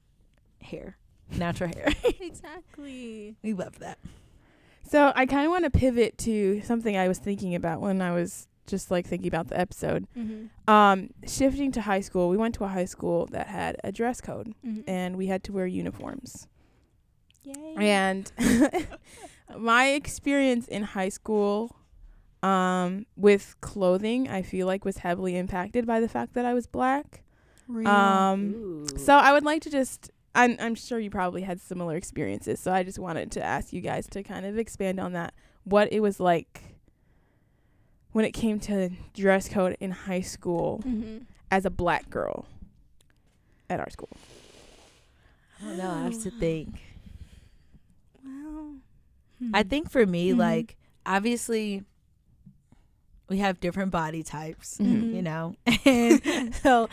[0.64, 0.98] hair
[1.36, 1.88] natural hair
[2.22, 3.36] exactly.
[3.44, 3.98] we love that
[4.90, 8.12] So I kind of want to pivot to something I was thinking about when I
[8.12, 10.08] was just like thinking about the episode.
[10.18, 10.70] Mm-hmm.
[10.74, 14.20] Um, shifting to high school, we went to a high school that had a dress
[14.22, 14.82] code, Mm-hmm.
[14.90, 16.48] and we had to wear uniforms.
[17.44, 17.76] Yay.
[17.78, 18.30] And
[19.58, 21.78] my experience in high school,
[22.44, 26.68] um, with clothing, I feel like was heavily impacted by the fact that I was
[26.68, 27.24] black.
[27.86, 32.60] Um, So I would like to just I'm I'm sure you probably had similar experiences.
[32.60, 35.34] So I just wanted to ask you guys to kind of expand on that.
[35.66, 36.62] What it was like
[38.14, 41.18] when it came to dress code in high school Mm-hmm.
[41.52, 42.46] as a black girl
[43.70, 44.10] at our school.
[45.62, 46.70] i don't know i have to think
[48.24, 48.76] Well,
[49.54, 50.38] I think for me, Mhm.
[50.38, 51.84] like obviously,
[53.30, 55.14] we have different body types, Mhm.
[55.14, 56.90] you know, and so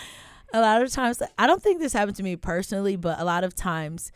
[0.55, 3.43] a lot of times, I don't think this happened to me personally, but a lot
[3.43, 4.13] of times,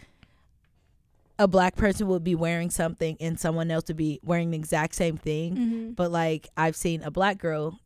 [1.39, 4.95] a black person would be wearing something and someone else would be wearing the exact
[4.95, 5.57] same thing.
[5.57, 5.91] Mm-hmm.
[5.93, 7.79] But like I've seen a black girl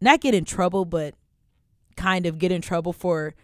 [0.00, 1.14] not get in trouble, but
[1.96, 3.34] kind of get in trouble for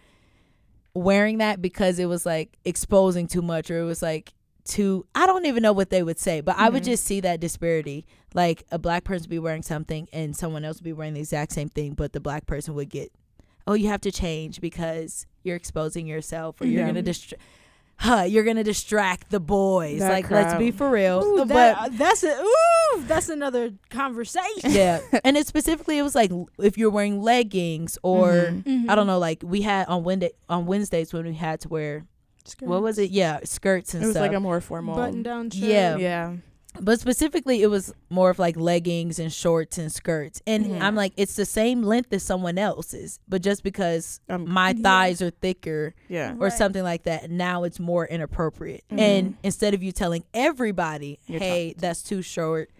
[0.93, 5.25] wearing that because it was like exposing too much or it was like too I
[5.25, 8.05] don't even know what they would say, but I would just see that disparity.
[8.35, 11.21] Like a black person would be wearing something and someone else would be wearing the
[11.21, 13.11] exact same thing, but the black person would get
[13.67, 16.87] oh, you have to change because you're exposing yourself or you're Yeah.
[16.87, 17.41] gonna distract.
[17.97, 19.99] Huh, you're gonna distract the boys.
[19.99, 21.23] That like, let's be for real.
[21.23, 24.71] Ooh, but that, uh, that's a ooh, that's another conversation.
[24.71, 28.89] yeah, and it specifically it was like if you're wearing leggings or Mhm.
[28.89, 32.05] I don't know, like we had on Wednesday on Wednesdays when we had to wear
[32.59, 33.11] what was it?
[33.11, 34.03] Yeah, skirts and stuff.
[34.03, 34.21] It was stuff.
[34.27, 34.95] like a more formal.
[34.95, 35.63] button down shirt.
[35.69, 35.95] Yeah.
[35.97, 36.33] Yeah.
[36.81, 40.81] But specifically it was more of like leggings and shorts and skirts and Mhm.
[40.81, 44.81] i'm like it's the same length as someone else's but just because Um, my Yeah.
[44.81, 46.33] thighs are thicker yeah.
[46.33, 46.53] or Right.
[46.53, 48.99] something like that now it's more inappropriate Mhm.
[48.99, 52.71] and instead of you telling everybody You're hey talking- that's too short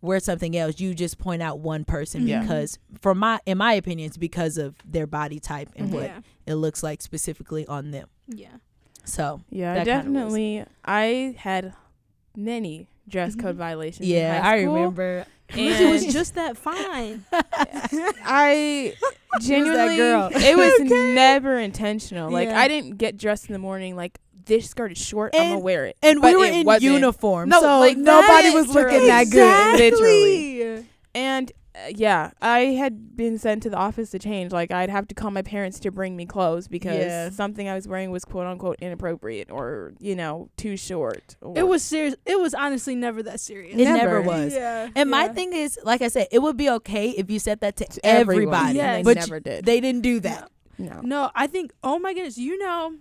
[0.00, 2.40] wear something else you just point out one person Yeah.
[2.40, 5.92] because from my in my opinion it's because of their body type and Mhm.
[5.92, 6.20] what Yeah.
[6.46, 8.48] it looks like specifically on them Yeah.
[9.04, 10.64] so Yeah, That kinda was- definitely.
[10.84, 11.74] I had
[12.36, 13.58] many dress code mm-hmm.
[13.58, 14.08] violations.
[14.08, 17.24] in yeah i remember Lizzie was just that fine.
[17.32, 18.94] I
[19.40, 20.28] genuinely, girl.
[20.34, 22.30] it was never intentional.
[22.30, 22.60] Like Yeah.
[22.60, 23.94] I didn't get dressed in the morning.
[23.94, 25.34] Like this skirt is short.
[25.36, 25.96] I'm gonna wear it.
[26.02, 26.94] and But we were in wasn't.
[26.94, 30.86] uniform No, so like, nobody was looking that good Literally.
[31.14, 34.50] And Uh, yeah, I had been sent to the office to change.
[34.52, 37.28] Like I'd have to call my parents to bring me clothes because Yeah.
[37.30, 41.36] something I was wearing was quote unquote inappropriate or you know too short.
[41.42, 42.14] Or, It was serious.
[42.24, 43.74] It was honestly never that serious.
[43.74, 44.22] It never, Never.
[44.22, 44.54] was.
[44.54, 44.88] Yeah.
[44.96, 47.76] And my thing is, like I said, it would be okay if you said that
[47.76, 48.76] to, to everybody.
[48.76, 48.96] Yes.
[48.96, 49.64] and But they you- never did.
[49.66, 50.50] they didn't do that.
[50.78, 51.00] no.
[51.02, 51.72] No, I think.
[51.82, 52.94] Oh my goodness, you know,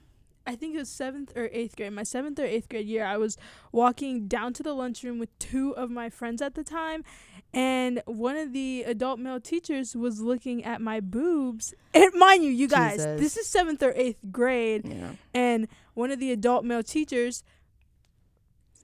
[0.47, 1.91] I think it was seventh or eighth grade.
[1.93, 3.37] My seventh or eighth grade year, I was
[3.71, 7.03] walking down to the lunchroom with two of my friends at the time,
[7.53, 11.73] and one of the adult male teachers was looking at my boobs.
[11.93, 13.19] And mind you, you guys, Jesus.
[13.19, 15.11] this is seventh or eighth grade, Yeah.
[15.33, 17.43] and one of the adult male teachers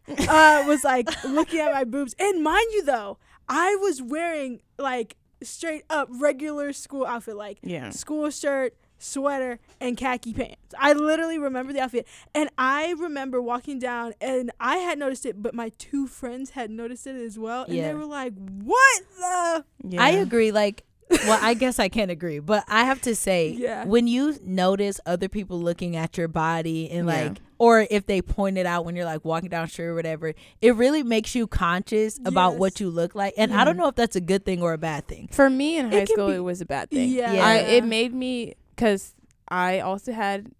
[0.07, 2.15] uh, was like looking at my boobs.
[2.19, 7.89] And mind you, though, I was wearing like straight up regular school outfit, like Yeah.
[7.91, 10.55] school shirt, sweater, and khaki pants.
[10.79, 12.07] I literally remember the outfit.
[12.33, 16.69] And I remember walking down and I had noticed it, but my two friends had
[16.71, 17.63] noticed it as well.
[17.63, 17.87] And Yeah.
[17.89, 18.33] they were like,
[18.63, 20.03] What the Yeah.
[20.03, 20.51] I agree.
[20.51, 23.83] Like, well, I guess I can't agree, but I have to say, Yeah.
[23.85, 27.23] when you notice other people looking at your body and Yeah.
[27.23, 29.93] like, or if they point it out when you're like walking down the street or
[29.95, 33.33] whatever, it really makes you conscious about what you look like.
[33.37, 33.79] And I don't Mhm.
[33.79, 35.27] know if that's a good thing or a bad thing.
[35.31, 37.09] For me in high can school, be- it was a bad thing.
[37.09, 37.33] Yeah.
[37.33, 37.45] Yeah.
[37.45, 39.13] I, it made me because
[39.47, 40.51] I also had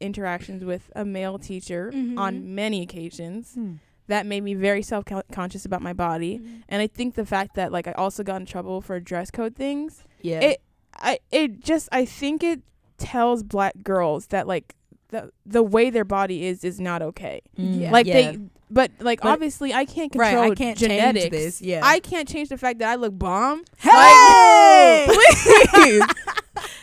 [0.00, 2.18] interactions with a male teacher Mhm.
[2.18, 3.56] on many occasions.
[4.06, 7.72] That made me very self conscious about my body, and I think the fact that
[7.72, 10.04] like I also got in trouble for dress code things.
[10.20, 10.40] Yeah.
[10.40, 10.62] It
[10.96, 12.60] I it just I think it
[12.98, 14.74] tells black girls that like
[15.08, 17.40] the the way their body is is not okay.
[17.58, 17.90] Mm, Yeah.
[17.92, 18.14] Like yeah.
[18.32, 18.38] they
[18.70, 21.30] but like But- obviously I can't Right, control I can't change genetics.
[21.30, 21.80] this, yeah.
[21.82, 23.64] I can't change the fact that I look bomb.
[23.78, 25.06] Hey!
[25.08, 25.44] Please.
[25.44, 26.02] That Please.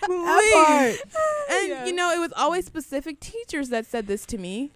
[1.49, 1.85] And Yeah.
[1.85, 4.71] you know, it was always specific teachers that said this to me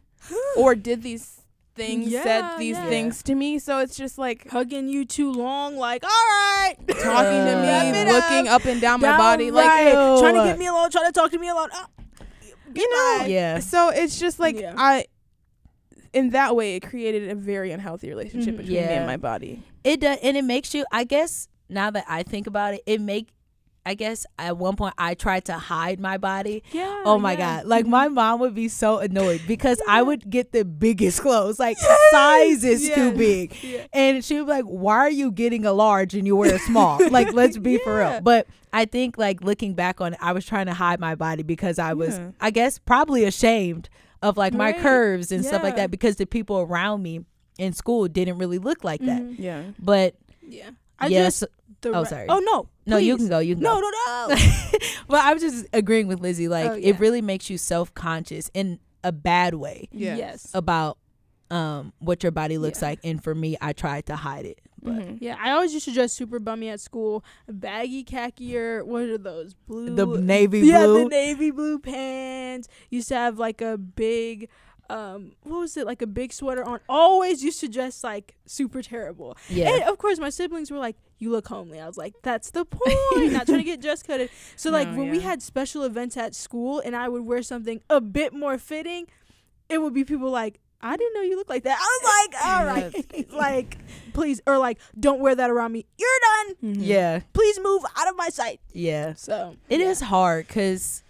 [0.58, 1.42] or did these
[1.76, 2.88] things Yeah, said these yeah.
[2.90, 3.60] things to me.
[3.60, 6.76] So it's just like Hugging you too long, like, all right.
[6.88, 9.94] talking to me, looking up and down my body right.
[9.94, 11.70] like trying to get me alone, trying to talk to me alone.
[11.74, 11.88] Ah,
[12.74, 13.26] you know.
[13.28, 13.60] yeah.
[13.60, 14.74] So it's just like Yeah.
[14.78, 15.06] I
[16.14, 18.58] in that way it created a very unhealthy relationship Mhm.
[18.58, 19.62] between me and my body.
[19.84, 20.86] It does, and it makes you.
[20.92, 23.28] I guess now that I think about it, it make.
[23.86, 26.64] I guess at one point I tried to hide my body.
[26.72, 27.04] Yeah.
[27.06, 27.58] Oh my yeah.
[27.62, 27.66] god!
[27.68, 31.78] Like my mom would be so annoyed because I would get the biggest clothes, like
[32.12, 33.86] sizes too big, Yeah.
[33.94, 36.60] and she would be like, "Why are you getting a large and you wear a
[36.60, 38.22] small?" like, let's be for real.
[38.22, 41.44] But I think like looking back on it, I was trying to hide my body
[41.44, 42.32] because I was, Yeah.
[42.42, 43.90] I guess, probably ashamed
[44.22, 47.22] of like my curves and stuff like that because the people around me
[47.60, 49.22] in school didn't really look like that.
[49.22, 49.36] Mhm.
[49.38, 49.64] Yeah.
[49.80, 50.72] But Yeah.
[51.00, 51.52] I yes, just
[51.92, 52.26] the oh, re- sorry.
[52.30, 52.68] Oh no.
[52.86, 53.40] no, you can go.
[53.40, 53.82] You can No, go.
[53.82, 54.36] no, no.
[55.08, 56.48] but I'm just agreeing with Lizzie.
[56.48, 56.90] Like Oh, yeah.
[56.90, 60.16] it really makes you self conscious in a bad way Yeah.
[60.18, 60.50] Yes.
[60.54, 60.98] about
[61.52, 62.90] um what your body looks Yeah.
[62.90, 63.00] like.
[63.04, 64.60] And for me, I tried to hide it.
[64.82, 65.18] But Mhm.
[65.20, 67.24] Yeah, I always used to dress super bummy at school.
[67.48, 69.96] Baggy khaki or what are those blue?
[69.96, 71.04] the navy yeah, blue.
[71.06, 72.68] the navy blue pants.
[72.92, 74.48] Used to have like a big,
[74.90, 75.86] um, what was it?
[75.86, 76.80] Like a big sweater on.
[76.88, 79.38] Always used to dress like super terrible.
[79.50, 79.70] yeah.
[79.74, 82.66] And of course, my siblings were like, "You look homely." I was like, "That's the
[82.66, 84.30] point." Not trying to get dress coded.
[84.56, 87.82] So like No, when we had special events at school, and I would wear something
[87.90, 89.08] a bit more fitting,
[89.70, 90.60] it would be people like.
[90.82, 91.80] I didn't know you looked like that.
[91.82, 93.78] I was like, all right, like,
[94.14, 95.86] please, or like, don't wear that around me.
[95.98, 96.76] You're done.
[96.76, 96.78] Mhm.
[96.82, 97.22] yeah.
[97.34, 98.60] Please move out of my sight.
[98.72, 99.14] Yeah.
[99.16, 100.08] So It is yeah.
[100.08, 101.02] hard because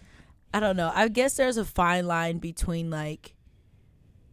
[0.54, 0.94] I don't know.
[0.96, 3.35] I guess there's a fine line between like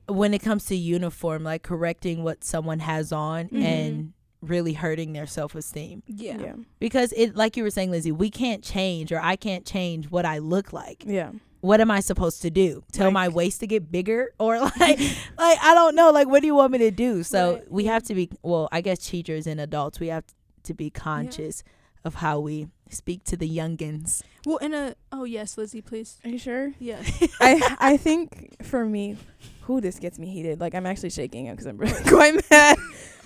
[0.08, 3.62] when it comes to uniform, like correcting what someone has on Mhm.
[3.64, 6.36] and really hurting their self-esteem Yeah.
[6.40, 10.10] yeah, because it like you were saying Lizzie we can't change or I can't change
[10.10, 11.30] what I look like yeah.
[11.60, 12.82] what am I supposed to do?
[12.90, 14.98] Tell Like- my waist to get bigger or like
[15.38, 17.22] like I don't know like what do you want me to do?
[17.22, 20.24] So Right, we have to be well, I guess teachers and adults we have
[20.64, 21.62] to be conscious
[22.04, 24.22] of how we speak to the youngins.
[24.44, 26.18] Well, in a oh yes, Lizzie, please.
[26.24, 26.72] Are you sure?
[26.80, 27.06] Yes.
[27.40, 29.18] I I think for me,
[29.62, 30.61] who this gets me heated.
[30.61, 32.77] Like I'm actually shaking because I'm really quite mad.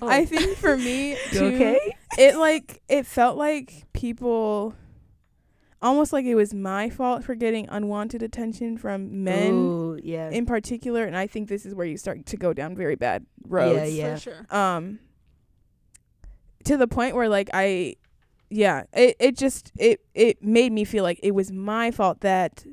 [0.01, 0.07] Oh.
[0.07, 1.79] I think for me, too, okay?
[2.17, 4.75] it like it felt like people
[5.81, 10.29] almost like it was my fault for getting unwanted attention from men Ooh, yeah.
[10.31, 13.25] in particular and I think this is where you start to go down very bad
[13.47, 13.93] roads.
[13.93, 14.15] Yeah, yeah.
[14.15, 14.45] For sure.
[14.49, 14.99] Um
[16.65, 17.95] to the point where like I
[18.49, 22.65] yeah, it it just it it made me feel like it was my fault that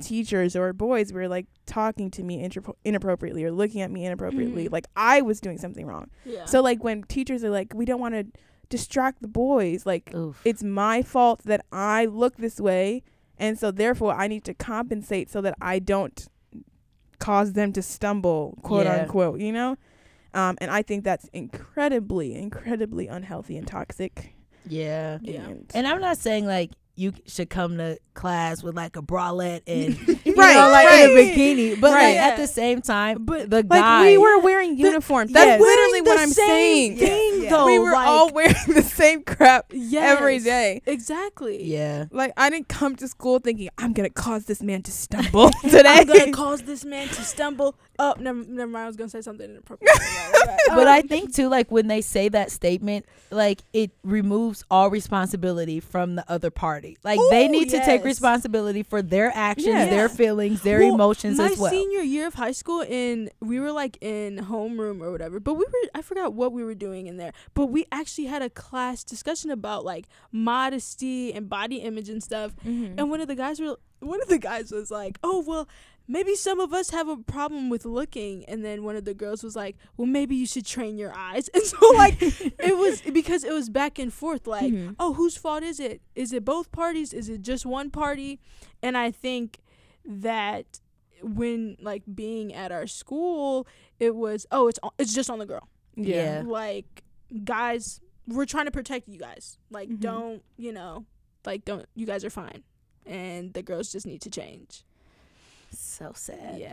[0.00, 4.66] teachers or boys were like talking to me intra- inappropriately or looking at me inappropriately
[4.68, 4.72] Mhm.
[4.72, 6.10] like I was doing something wrong.
[6.24, 6.44] Yeah.
[6.46, 8.26] So like when teachers are like, we don't want to
[8.68, 10.40] distract the boys, like Oof.
[10.44, 13.02] it's my fault that I look this way,
[13.38, 16.26] and so therefore I need to compensate so that I don't
[17.18, 19.02] cause them to stumble, quote Yeah.
[19.02, 19.40] unquote.
[19.40, 19.76] You know,
[20.34, 24.34] um, and I think that's incredibly, incredibly unhealthy and toxic.
[24.66, 25.18] yeah.
[25.22, 25.46] Yeah.
[25.46, 29.62] And, And I'm not saying like you should come to class with like a bralette
[29.66, 29.98] and
[30.36, 32.14] Right, know, like in a bikini, but Right.
[32.14, 35.32] like at the same time, But, the like guy we were wearing uniforms.
[35.32, 35.60] That's yes.
[35.60, 36.96] literally what I'm saying.
[36.96, 37.50] Thing Yeah.
[37.50, 40.82] though, we were like, all wearing the same crap yes, every day.
[40.86, 41.64] Exactly.
[41.64, 42.04] yeah.
[42.10, 45.82] Like I didn't come to school thinking I'm gonna cause this man to stumble today.
[45.86, 47.76] I'm gonna cause this man to stumble.
[47.98, 48.84] Oh, never, never mind.
[48.84, 49.90] I was gonna say something inappropriate.
[49.98, 50.58] Right, right, right.
[50.76, 55.80] but I think too, like when they say that statement, like it removes all responsibility
[55.80, 56.83] from the other party.
[57.02, 59.86] Like they Ooh, need to take responsibility for their actions, Yeah.
[59.86, 61.70] their feelings, their Well, emotions as well.
[61.72, 65.40] My senior year of high school, and we were like in homeroom or whatever.
[65.40, 67.32] But we were I forgot what we were doing in there.
[67.54, 72.52] But we actually had a class discussion about like modesty and body image and stuff.
[72.64, 72.94] Mhm.
[72.98, 75.66] And one of the guys were one of the guys was like, "Oh well."
[76.06, 79.42] Maybe some of us have a problem with looking, and then one of the girls
[79.42, 83.42] was like, "Well, maybe you should train your eyes." And so, like, it was because
[83.42, 84.46] it was back and forth.
[84.46, 84.96] Like, Mhm.
[84.98, 86.02] oh, whose fault is it?
[86.14, 87.12] Is it both parties?
[87.14, 88.38] Is it just one party?
[88.82, 89.60] And I think
[90.04, 90.80] that
[91.22, 93.66] when like being at our school,
[93.98, 95.68] it was oh, it's on- it's just on the girl.
[95.96, 96.42] Yeah.
[96.44, 97.02] Like
[97.44, 99.56] guys, we're trying to protect you guys.
[99.70, 100.00] Like Mhm.
[100.00, 101.06] don't you know,
[101.46, 102.62] like don't you guys are fine,
[103.06, 104.84] and the girls just need to change.
[105.78, 106.58] So sad.
[106.58, 106.72] Yeah.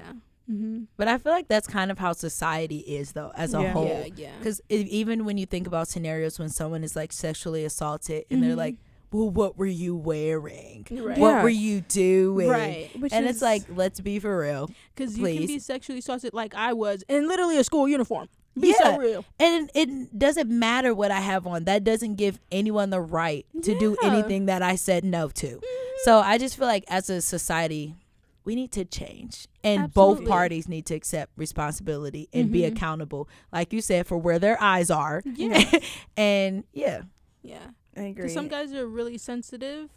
[0.50, 0.84] Mm-hmm.
[0.98, 3.72] But I feel like that's kind of how society is, though, as a Yeah.
[3.72, 3.88] whole.
[3.88, 4.08] Yeah.
[4.16, 4.32] Yeah.
[4.40, 8.54] Because even when you think about scenarios when someone is like sexually assaulted and they're
[8.54, 8.58] Mhm.
[8.58, 8.76] like,
[9.14, 10.86] well, what were you wearing?
[10.90, 11.18] Right.
[11.18, 11.44] What Yeah.
[11.44, 12.48] were you doing?
[12.50, 12.90] Right.
[13.00, 14.70] Which And is- it's like, let's be for real.
[14.96, 18.28] Because you can be sexually assaulted like I was in literally a school uniform.
[18.60, 18.96] Be Yeah.
[18.96, 19.26] so real.
[19.40, 21.64] And it doesn't matter what I have on.
[21.66, 25.48] That doesn't give anyone the right to do anything that I said no to.
[25.48, 25.66] Mm-hmm.
[26.04, 27.96] So I just feel like as a society,
[28.44, 29.48] we need to change.
[29.64, 32.70] And both parties need to accept responsibility and be Mhm.
[32.76, 35.22] accountable, like you said, for where their eyes are.
[35.26, 35.64] Yeah.
[36.18, 37.02] and yeah.
[37.44, 37.60] yeah.
[37.96, 38.24] I agree.
[38.24, 39.90] 'Cause some guys are really sensitive.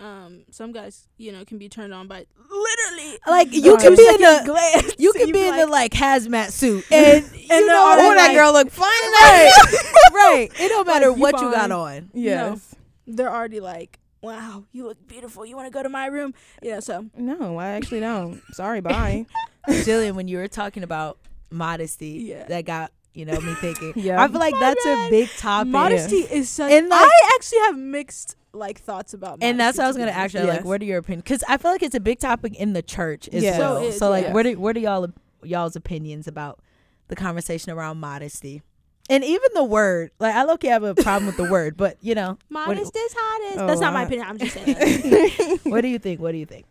[0.00, 4.02] Um, some guys, you know, can be turned on by literally Like you can be
[4.08, 4.94] in a the glance.
[4.98, 8.14] you can be be in the like- like hazmat suit and you know oh, that,
[8.16, 9.52] that like- girl look fine tonight.
[10.12, 10.48] right.
[10.58, 12.10] It don't matter Like, you what you got on.
[12.12, 12.74] yes.
[13.06, 15.44] they're already like, "Wow, you look beautiful.
[15.46, 16.80] You want to go to my room?" Yeah.
[16.80, 18.40] So No, I actually don't.
[18.52, 19.26] Sorry, bye.
[19.68, 21.18] Jillian, when you were talking about
[21.50, 22.44] modesty, Yeah.
[22.48, 23.92] that got you know me thinking.
[23.96, 24.22] Yeah.
[24.22, 25.06] I feel like My that's bad.
[25.06, 25.70] a big topic.
[25.70, 26.72] modesty is such.
[26.72, 29.38] And, like- I actually have mixed like thoughts about.
[29.42, 30.34] and that's modesty, what I was gonna honest.
[30.36, 30.50] ask you.
[30.50, 31.22] Like, what are your opinions?
[31.24, 33.58] Because I feel like it's a big topic in the church as Yeah.
[33.58, 33.76] well.
[33.76, 34.32] So it is, so like, yeah.
[34.32, 35.08] what are what are y'all
[35.42, 36.60] y'all's opinions about
[37.08, 38.62] the conversation around modesty?
[39.10, 41.98] And even the word, like I look, I have a problem with the word, but
[42.00, 43.58] you know, what, Modest is hottest.
[43.60, 44.26] Oh, that's not my opinion.
[44.28, 45.58] I'm just saying.
[45.64, 46.20] What do you think?
[46.20, 46.64] What do you think?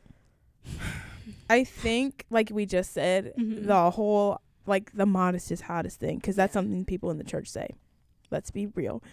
[1.49, 3.67] I think, like we just said, Mhm.
[3.67, 7.49] the whole like the modest is hottest thing, because that's something people in the church
[7.49, 7.67] say.
[8.31, 9.03] Let's be real.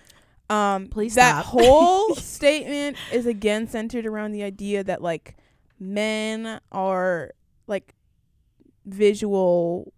[0.49, 1.47] Um, Please that stop.
[1.47, 5.37] whole statement is again centered around the idea that like
[5.79, 7.33] men are
[7.67, 7.95] like
[8.87, 9.93] visual, like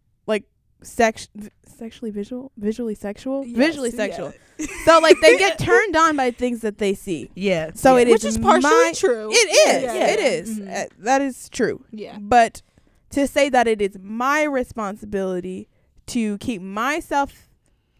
[0.82, 1.28] sex,
[1.66, 4.32] sexually visual, visually sexual, visually sexual.
[4.58, 4.66] yeah.
[4.84, 7.30] So like they get turned on by things that they see.
[7.34, 7.70] Yeah.
[7.74, 8.02] So yeah.
[8.02, 9.28] it is Which is partially my- true.
[9.32, 9.82] It is.
[9.82, 10.06] Yeah.
[10.06, 10.60] It is.
[10.60, 10.84] Mhm.
[10.84, 11.84] Uh, that is true.
[11.90, 12.18] Yeah.
[12.20, 12.62] But
[13.10, 15.68] to say that it is my responsibility
[16.08, 17.48] to keep myself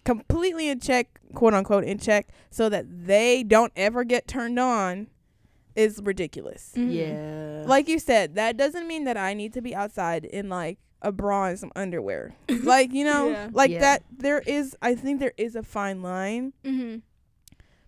[0.04, 5.08] completely in check, quote unquote, in check, so that they don't ever get turned on
[5.74, 6.72] is ridiculous.
[6.76, 6.92] Mhm.
[6.94, 7.64] Yeah.
[7.66, 11.12] Like you said, that doesn't mean that I need to be outside in like a
[11.12, 12.34] bra and some underwear.
[12.62, 13.48] like, you know, Yeah.
[13.52, 13.80] like Yeah.
[13.80, 16.98] that there is I think there is a fine line, Mm-hmm.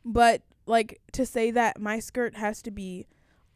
[0.05, 3.07] but like to say that my skirt has to be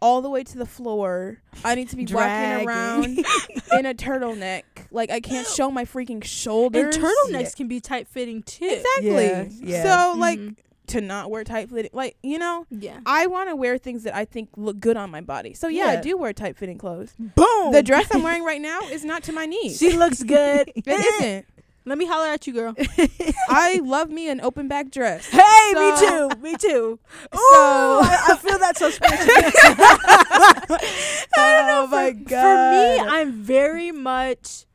[0.00, 1.42] all the way to the floor.
[1.64, 3.04] I need to be walking around
[3.72, 4.62] in a turtleneck.
[4.92, 6.96] Like I can't show my freaking And shoulders.
[6.96, 8.64] turtlenecks can be tight fitting too.
[8.66, 9.10] Exactly.
[9.26, 9.82] Yeah, yeah.
[10.12, 10.56] So like Mhm.
[10.88, 13.01] To not wear tight fitting like, you know, Yeah.
[13.07, 15.55] I want to wear things that I think look good on my body.
[15.55, 17.14] So yeah, I do wear tight fitting clothes.
[17.18, 17.72] Boom.
[17.72, 19.79] The dress I'm wearing right now is not to my knees.
[19.79, 20.72] She looks good.
[20.77, 20.96] it eh.
[20.96, 21.46] isn't.
[21.85, 22.74] Let me holler at you, girl.
[23.48, 25.27] I love me an open back dress.
[25.29, 26.40] Hey, So- me too.
[26.42, 26.98] Me too.
[27.33, 29.27] So- Ooh, I, I feel that suspicion.
[31.38, 32.42] oh my god.
[32.42, 34.66] For me, I'm very much.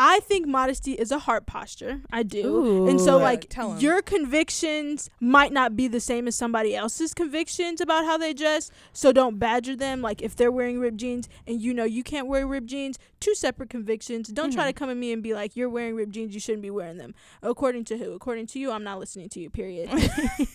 [0.00, 2.02] I think modesty is a heart posture.
[2.12, 2.86] I do.
[2.88, 3.78] and so, like, Tell 'em.
[3.80, 8.70] your convictions might not be the same as somebody else's convictions about how they dress.
[8.92, 10.00] So, don't badger them.
[10.00, 13.34] Like, if they're wearing ripped jeans and you know you can't wear ripped jeans, two
[13.34, 14.28] separate convictions.
[14.28, 14.68] Don't try Mhm.
[14.68, 16.98] to come at me and be like, you're wearing ripped jeans, you shouldn't be wearing
[16.98, 17.14] them.
[17.42, 18.12] According to who?
[18.12, 19.90] According to you, I'm not listening to you, period.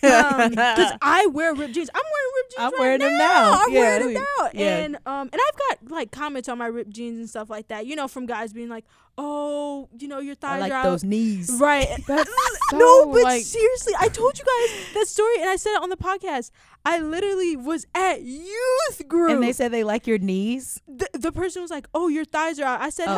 [0.00, 1.90] Because I wear ripped jeans.
[1.94, 2.58] I'm wearing ripped jeans.
[2.58, 3.08] I'm right wearing now.
[3.08, 3.60] them now.
[3.64, 3.80] I'm Yeah.
[3.80, 4.50] wearing them now.
[4.54, 4.76] Yeah.
[4.78, 7.86] And um, and I've got like comments on my ripped jeans and stuff like that.
[7.86, 8.84] You know, from guys being like,
[9.16, 11.50] "Oh, you know, your I thighs like are out." those knees.
[11.60, 11.88] Right.
[12.06, 12.34] That's mm,
[12.70, 15.82] so no, but like seriously, I told you guys that story, and I said it
[15.82, 16.50] on the podcast.
[16.86, 20.80] I literally was at youth group, And they said they like your knees.
[20.86, 23.14] the, the person was like, "Oh, your thighs are out." I said, Oh.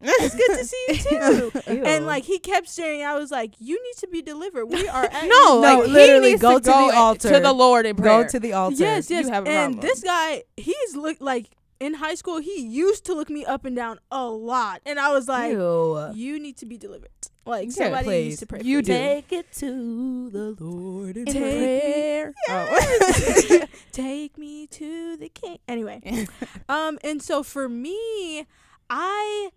[0.00, 0.96] "Hello, it's good to see you
[1.62, 1.84] too." Ew.
[1.84, 3.02] and like he kept staring.
[3.02, 4.66] I was like, "You need to be delivered.
[4.66, 7.28] We are at no, No, like literally, he needs go to, to go the altar.
[7.32, 8.22] to the Lord and prayer.
[8.24, 8.76] Go to the altar.
[8.78, 9.28] Yes, You yes.
[9.28, 9.90] have a and problem.
[9.90, 11.50] this guy, he's look like
[11.82, 12.38] in high school.
[12.38, 16.10] He used to look me up and down a lot, and I was like, Ew.
[16.14, 17.10] "You need to be delivered.
[17.44, 18.24] Like Yeah, somebody please.
[18.28, 18.60] needs to pray.
[18.62, 18.92] You for do.
[18.92, 22.26] Take it to the Lord in Take prayer.
[22.28, 23.66] me- Oh.
[23.92, 25.58] Take me to the king.
[25.66, 26.28] Anyway,
[26.68, 28.46] um, and so for me,
[28.88, 29.50] I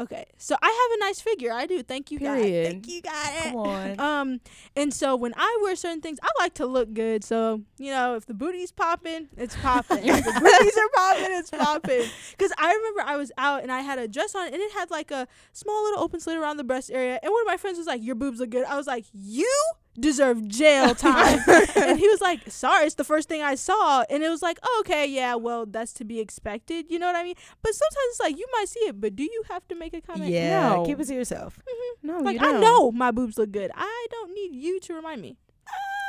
[0.00, 0.26] okay.
[0.38, 1.52] So I have a nice figure.
[1.52, 1.82] I do.
[1.82, 2.36] Thank you, God.
[2.36, 2.66] Period.
[2.66, 3.42] Thank you, God.
[3.42, 4.00] Come on.
[4.10, 4.40] Um,
[4.76, 7.22] and so when I wear certain things, I like to look good.
[7.22, 9.98] So you know, if the booty's popping, it's popping.
[10.02, 12.08] if the booties are popping, it's popping.
[12.36, 14.90] Because I remember I was out and I had a dress on, and it had
[14.90, 17.18] like a small little open slit around the breast area.
[17.22, 19.52] And one of my friends was like, "Your boobs look good." I was like, "You."
[19.98, 21.40] Deserve jail time,
[21.76, 24.58] and he was like, "Sorry, it's the first thing I saw," and it was like,
[24.62, 27.34] oh, "Okay, yeah, well, that's to be expected." You know what I mean?
[27.60, 30.00] But sometimes it's like you might see it, but do you have to make a
[30.00, 30.30] comment?
[30.30, 30.86] yeah, No.
[30.86, 31.58] keep it to yourself.
[32.04, 32.60] no, Like you I don't.
[32.60, 33.72] know my boobs look good.
[33.74, 35.36] I don't need you to remind me.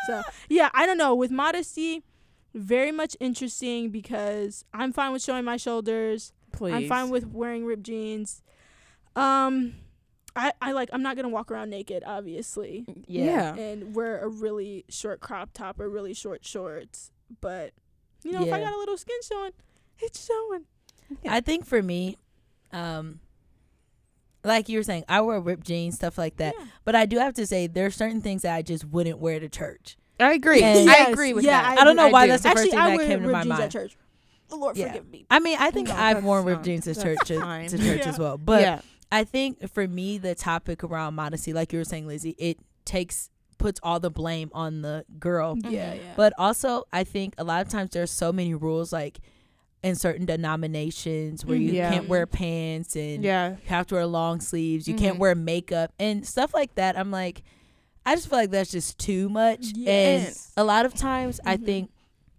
[0.05, 1.15] So yeah, I don't know.
[1.15, 2.03] With modesty,
[2.53, 6.33] very much interesting because I'm fine with showing my shoulders.
[6.51, 6.73] Please.
[6.75, 8.43] I'm fine with wearing ripped jeans.
[9.15, 9.73] Um,
[10.35, 13.53] I I like I'm not gonna walk around naked, obviously, Yeah.
[13.55, 17.11] and wear a really short crop top or really short shorts.
[17.41, 17.73] But
[18.23, 19.51] you know, if I got a little skin showing,
[19.99, 20.65] it's showing.
[21.23, 21.33] Yeah.
[21.33, 22.17] I think for me,
[22.71, 23.19] um,
[24.43, 26.53] like you were saying, I wear ripped jeans, stuff like that.
[26.57, 26.65] Yeah.
[26.85, 29.39] But I do have to say, there are certain things that I just wouldn't wear
[29.39, 29.97] to church.
[30.19, 30.61] I agree.
[30.63, 31.79] And- I agree with yeah, that.
[31.79, 32.31] I don't know I why do.
[32.31, 33.63] that's the Actually, first thing I that wear came to my jeans mind.
[33.63, 33.97] at church.
[34.49, 34.87] The Lord Yeah.
[34.87, 35.25] forgive me.
[35.29, 38.09] I mean, I think No, I've worn ripped jeans to church to, to church Yeah.
[38.09, 38.37] as well.
[38.37, 38.81] But yeah.
[39.11, 43.29] I think for me, the topic around modesty, like you were saying, Lizzie, it takes
[43.57, 45.55] puts all the blame on the girl.
[45.57, 45.97] Yeah, Mhm.
[45.97, 46.13] yeah.
[46.15, 49.19] But also, I think a lot of times there's so many rules, like
[49.83, 51.75] in certain denominations, where you Mhm.
[51.75, 51.91] Yeah.
[51.91, 53.51] can't wear pants and Yeah.
[53.51, 54.87] you have to wear long sleeves.
[54.87, 54.99] You Mhm.
[54.99, 56.97] can't wear makeup and stuff like that.
[56.97, 57.43] I'm like,
[58.03, 59.67] I just feel like that's just too much.
[59.73, 60.51] And Yes.
[60.57, 61.65] a lot of times, I Mhm.
[61.65, 61.90] think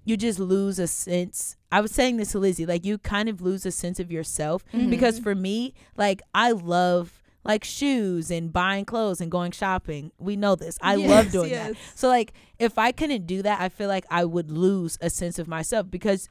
[0.05, 1.57] you just lose a sense.
[1.71, 4.65] I was saying this to Lizzie, like you kind of lose a sense of yourself
[4.73, 4.91] Mhm.
[4.91, 10.13] because for me, like I love like shoes and buying clothes and going shopping.
[10.19, 10.79] We know this.
[10.81, 11.75] I love Yes, doing that.
[11.95, 15.39] So like if I couldn't do that, I feel like I would lose a sense
[15.39, 16.29] of myself because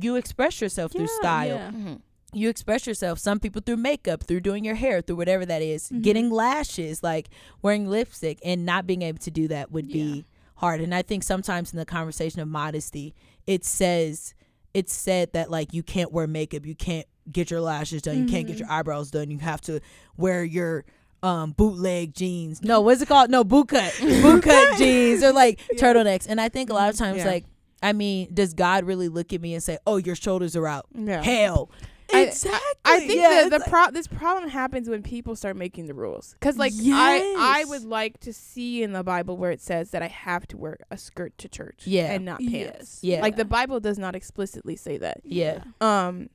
[0.00, 1.48] you express yourself through style.
[1.56, 1.70] yeah.
[1.70, 2.00] Mhm.
[2.32, 3.18] You express yourself.
[3.20, 5.88] Some people through makeup, through doing your hair, through whatever that is.
[5.90, 6.02] Mhm.
[6.02, 7.28] Getting lashes, like
[7.62, 9.92] wearing lipstick and not being able to do that would Yeah.
[10.04, 10.24] be
[10.56, 10.80] hard.
[10.80, 13.14] And I think sometimes in the conversation of modesty,
[13.46, 14.34] it says
[14.72, 18.26] it's said that like you can't wear makeup, you can't get your lashes done, you
[18.26, 18.60] can't get Mhm.
[18.60, 19.80] your eyebrows done, you have to
[20.16, 20.84] wear your
[21.22, 22.60] um bootleg jeans.
[22.62, 23.30] No, what's it called?
[23.30, 23.90] No, bootcut,
[24.22, 25.80] bootcut jeans or like Yeah.
[25.80, 26.26] turtlenecks.
[26.28, 27.26] And I think a lot of times Yeah.
[27.26, 27.44] like
[27.82, 30.86] I mean, does God really look at me and say, "Oh, your shoulders are out"?
[30.94, 31.22] Yeah.
[31.22, 31.70] Hell,
[32.22, 32.60] Exactly.
[32.84, 36.36] I think Yeah, the, the pro- this problem happens when people start making the rules.
[36.40, 40.02] Cause like I I would like to see in the Bible where it says that
[40.02, 41.82] I have to wear a skirt to church.
[41.86, 42.12] Yeah.
[42.12, 42.52] And not pants.
[42.52, 42.98] Yes.
[43.02, 43.20] Yeah.
[43.22, 45.20] Like the Bible does not explicitly say that.
[45.24, 45.64] yeah.
[45.80, 46.28] Um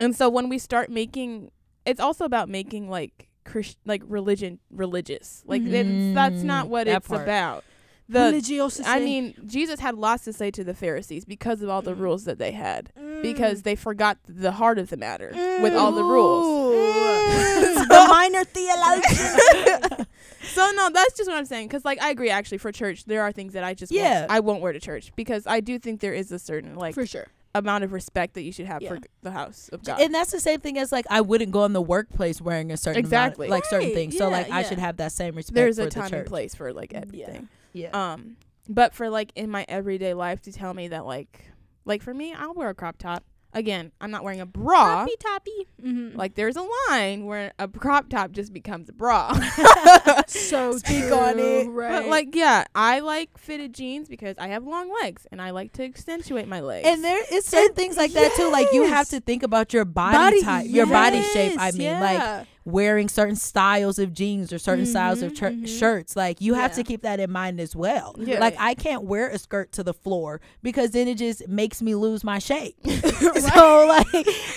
[0.00, 1.50] and so when we start making
[1.84, 5.42] it's also about making like Christ like religion religious.
[5.46, 5.72] Like Mhm.
[5.72, 7.22] it's, that's not what that it's part.
[7.22, 7.64] about.
[8.12, 8.88] The Religiosity.
[8.88, 12.00] I mean, Jesus had lots to say to the Pharisees because of all the Mm.
[12.00, 12.90] rules that they had.
[12.98, 13.22] Mm.
[13.22, 15.30] Because they forgot the heart of the matter
[15.62, 16.46] with all the rules.
[16.76, 17.88] Mm.
[17.88, 20.06] the minor theologian.
[20.54, 21.68] So no, that's just what I'm saying.
[21.68, 24.20] Because like I agree, actually, for church, there are things that I just Yeah.
[24.20, 26.94] won't, I won't wear to church because I do think there is a certain like
[26.94, 27.28] For sure.
[27.54, 30.00] amount of respect that you should have for the house of God.
[30.00, 32.76] And that's the same thing as like I wouldn't go in the workplace wearing a
[32.76, 33.46] certain Exactly.
[33.46, 34.16] amount, like certain Right, things.
[34.18, 35.54] So like yeah, I should have that same respect.
[35.54, 36.26] There's for a the time and church.
[36.26, 36.98] place for like Yeah.
[37.02, 37.48] everything.
[37.72, 37.90] Yeah.
[37.92, 38.36] Um,
[38.68, 41.46] but for like in my everyday life to tell me that like,
[41.84, 43.24] like for me, I'll wear a crop top.
[43.54, 45.04] Again, I'm not wearing a bra.
[45.04, 45.68] Toppy toppy.
[45.84, 46.16] Mm-hmm.
[46.16, 49.34] Like there's a line where a crop top just becomes a bra.
[50.26, 51.68] so Speak true, on it.
[51.68, 51.90] Right.
[52.00, 55.72] But like yeah, I like fitted jeans because I have long legs and I like
[55.74, 56.88] to accentuate my legs.
[56.88, 58.50] And there is certain things like that too.
[58.50, 61.58] Like you have to think about your body, Body- type, your body shape.
[61.60, 62.44] I yes, mean, like yeah.
[62.64, 65.78] Wearing certain styles of jeans or certain styles of Mhm, chur- mhm.
[65.78, 66.14] shirts.
[66.16, 68.14] Like you have to keep that in mind as well.
[68.18, 68.38] Yeah.
[68.40, 71.94] Like I can't wear a skirt to the floor because then it just makes me
[71.94, 72.76] lose my shape.
[72.84, 74.06] so like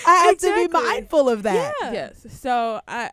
[0.06, 1.74] I have to be mindful of that.
[1.82, 1.92] Yeah.
[1.92, 2.26] yes.
[2.30, 3.10] So I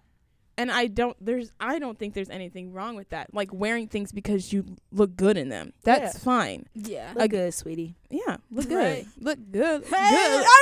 [0.56, 3.34] and I don't there's I don't think there's anything wrong with that.
[3.34, 5.74] Like wearing things because you look good in them.
[5.84, 6.20] That's Yeah.
[6.24, 6.66] fine.
[6.76, 7.14] yeah.
[7.16, 7.96] Look good, sweetie.
[8.12, 9.08] Yeah, look Right.
[9.16, 9.24] good.
[9.26, 9.84] Look good.
[9.86, 10.46] Hey, good.
[10.48, 10.62] I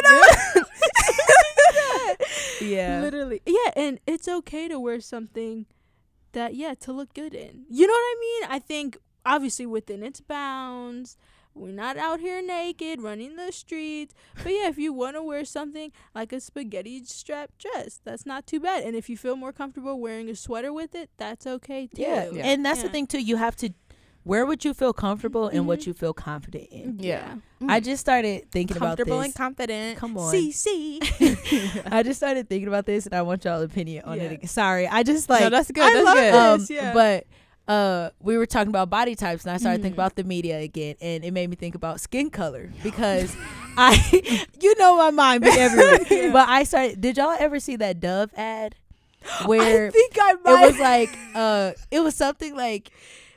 [0.56, 0.64] know.
[2.62, 3.02] Yeah.
[3.02, 3.42] Literally.
[3.46, 5.66] Yeah, and it's okay to wear something
[6.34, 7.66] that yeah, to look good in.
[7.70, 8.50] You know what I mean?
[8.52, 11.18] I think obviously within its bounds.
[11.54, 14.14] We're not out here naked running the streets.
[14.36, 18.48] But yeah, if you want to wear something like a spaghetti strap dress, that's not
[18.48, 18.84] too bad.
[18.84, 22.02] And if you feel more comfortable wearing a sweater with it, that's okay too.
[22.02, 22.30] Yeah.
[22.32, 22.46] Yeah.
[22.46, 23.22] And that's the thing too.
[23.22, 23.74] You have to
[24.24, 25.88] wear would you feel comfortable and what Mhm.
[25.88, 26.98] you feel confident in.
[27.00, 27.36] Yeah.
[27.68, 29.06] I just started thinking about this.
[29.06, 29.26] comfortable this.
[29.28, 29.98] and confident.
[29.98, 30.34] Come on.
[30.34, 31.00] CC.
[31.92, 34.24] I just started thinking about this and I want y'all opinion on Yeah.
[34.24, 34.32] it.
[34.34, 34.48] again.
[34.48, 34.88] Sorry.
[34.88, 35.84] I just like no, that's good.
[35.84, 36.24] I that's love good.
[36.24, 36.34] it.
[36.36, 36.94] um Yes, yeah.
[36.94, 37.26] but
[37.68, 40.04] uh we were talking about body types and I started thinking Mhm.
[40.04, 43.36] about the media again and it made me think about skin color because
[43.78, 46.00] I you know my mind be everywhere.
[46.10, 46.32] Yeah.
[46.32, 48.76] But I started did y'all ever see that Dove ad
[49.46, 50.64] where I think I might.
[50.64, 52.92] it was like uh it was something like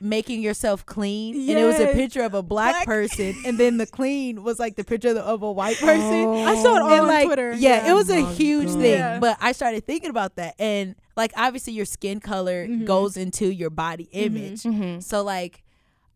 [0.05, 3.77] making yourself clean and it was a picture of a black, Black- person and then
[3.77, 6.81] the clean was like the picture of, the, of a white person I saw it
[6.81, 7.53] all on like Twitter.
[7.53, 8.79] yeah, it was a Oh huge God.
[8.81, 9.19] thing Yeah.
[9.19, 12.85] but i started thinking about that and like obviously your skin color Mhm.
[12.85, 14.99] goes into your body image Mm-hmm.
[14.99, 15.63] so like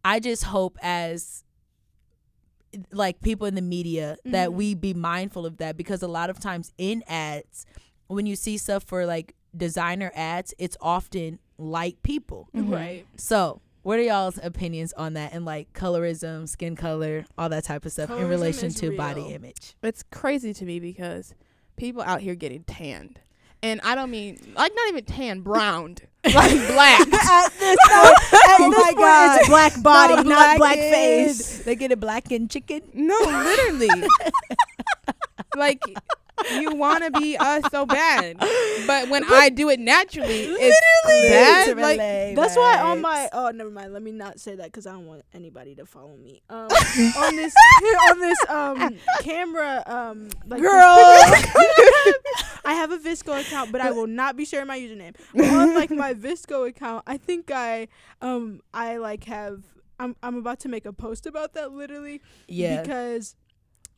[0.06, 1.44] i just hope as
[2.92, 4.54] like people in the media that Mhm.
[4.54, 7.66] we be mindful of that because a lot of times in ads
[8.08, 12.72] when you see stuff for like designer ads it's often like people Mhm.
[12.72, 13.06] Right.
[13.18, 17.86] so what are y'all's opinions on that and like colorism skin color all that type
[17.86, 21.34] of stuff in relation to body image It's crazy to me because
[21.78, 23.20] people out here getting tanned.
[23.62, 26.02] And I don't mean like not even tan, browned.
[26.24, 26.34] like
[26.68, 27.02] black.
[27.02, 29.42] at this Oh my God.
[29.48, 31.38] black body, Not not, black face.
[31.56, 31.66] face.
[31.66, 32.84] They get it black and chicken.
[32.94, 34.08] No, literally.
[35.58, 35.82] like
[36.54, 38.38] you want to be us so bad,
[38.88, 41.78] but when I do it naturally, it's bad.
[41.78, 43.94] Like That's why on my oh never mind.
[43.94, 46.42] Let me not say that because I don't want anybody to follow me.
[46.50, 46.68] Um,
[47.18, 47.54] on this
[48.10, 50.72] on this um camera um like Girl.
[52.66, 55.16] I have a VSCO account, but I will not be sharing my username.
[55.36, 57.88] on like my VSCO account, I think I
[58.22, 59.64] um I like have
[60.00, 63.36] I'm I'm about to make a post about that literally yeah, because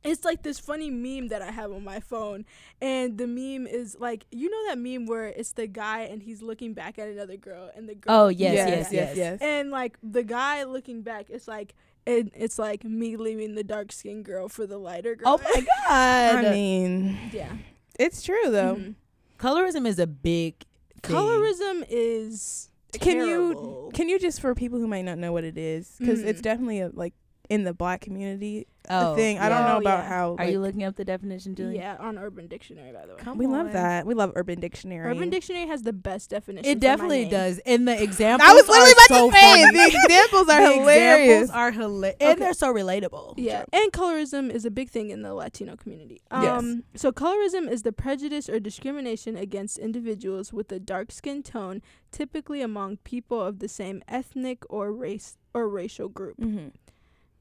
[0.04, 2.46] it's like this funny meme that I have on my phone,
[2.82, 6.42] and the meme is like you know that meme where it's the guy and he's
[6.42, 8.16] looking back at another girl, and the girl.
[8.24, 9.42] Oh, yes, yes, yes, yes.
[9.42, 11.76] And like the guy looking back, it's like
[12.06, 15.40] it, it's like me leaving the dark skinned girl for the lighter girl.
[15.40, 16.46] Oh my god.
[16.46, 17.54] I mean, yeah.
[18.00, 18.76] it's true though.
[18.76, 18.96] Mhm.
[19.38, 20.56] colorism is a big
[21.04, 21.16] thing.
[21.16, 25.58] Colorism is Can you can you just for people who might not know what it
[25.58, 26.44] is because it's Mhm.
[26.44, 27.14] definitely a, like
[27.52, 29.38] in the black community Oh, a thing.
[29.38, 29.68] I don't yeah.
[29.68, 30.10] know Oh, about yeah.
[30.10, 30.32] how.
[30.32, 31.76] Are like- you looking up the definition, Julie?
[31.76, 33.20] yeah on Urban Dictionary by the way.
[33.20, 33.52] Come we on.
[33.52, 34.08] love that.
[34.08, 35.06] We love Urban Dictionary.
[35.12, 36.66] Urban Dictionary has the best definition.
[36.66, 37.30] It for my definitely name.
[37.32, 38.50] does, and the examples.
[38.50, 39.78] I was literally are about so to say funny.
[39.78, 41.42] the examples are The hilarious.
[41.44, 42.32] Examples are hilarious, Okay.
[42.32, 43.34] and they're so relatable.
[43.38, 46.22] Yeah, and colorism is a big thing in the Latino community.
[46.32, 46.60] Yes.
[46.64, 51.82] Um, so colorism is the prejudice or discrimination against individuals with a dark skin tone,
[52.12, 56.38] typically among people of the same ethnic or race or racial group.
[56.40, 56.70] mm-hmm.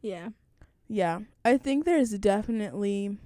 [0.03, 0.31] Yeah.
[0.89, 3.17] Yeah, I think there's definitely,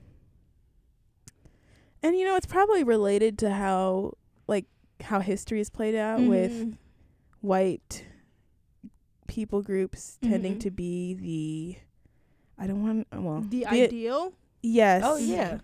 [2.02, 4.12] and you know, it's probably related to how
[4.46, 4.66] like
[5.00, 6.76] how history is played out with Mhm.
[7.40, 8.04] white
[9.26, 10.60] people groups tending Mhm.
[10.60, 11.76] to be the.
[12.62, 14.34] I don't want well the the- ideal.
[14.62, 15.02] Yes.
[15.04, 15.60] Oh yeah,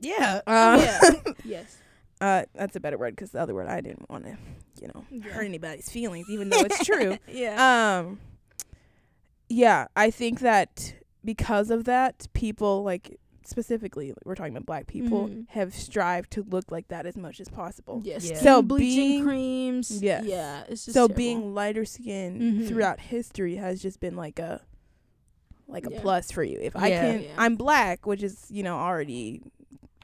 [0.00, 0.40] yeah.
[0.46, 1.32] Uh, yeah.
[1.44, 1.76] yes.
[2.20, 4.36] uh, that's a better word because the other word I didn't want to,
[4.80, 5.32] you know, Yeah.
[5.32, 7.18] hurt anybody's feelings, even though it's true.
[7.28, 7.98] Yeah.
[7.98, 8.20] um
[9.48, 15.28] yeah, I think that because of that, people like specifically we're talking about black people
[15.28, 15.48] Mhm.
[15.48, 18.00] have strived to look like that as much as possible.
[18.04, 18.30] Yes.
[18.30, 18.38] Yeah.
[18.40, 20.02] So bleaching being- creams.
[20.02, 20.24] Yes.
[20.26, 20.62] Yeah.
[20.68, 21.14] It's just So terrible.
[21.16, 22.68] being lighter skinned Mhm.
[22.68, 24.62] throughout history has just been like a
[25.68, 26.00] like a Yeah.
[26.02, 26.58] plus for you.
[26.60, 27.28] If I can Yeah.
[27.38, 29.40] I'm black, which is, you know, already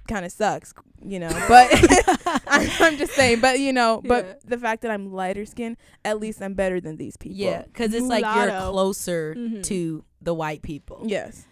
[0.09, 0.73] kind of sucks,
[1.05, 1.29] you know.
[1.49, 1.69] But
[2.47, 4.09] I'm, I'm just saying, but you know, Yeah.
[4.09, 7.37] but the fact that I'm lighter skinned, at least I'm better than these people.
[7.39, 8.71] Yeah, because it's like you're Mulatto.
[8.73, 9.63] closer Mhm.
[9.65, 11.03] to the white people.
[11.07, 11.47] Yes.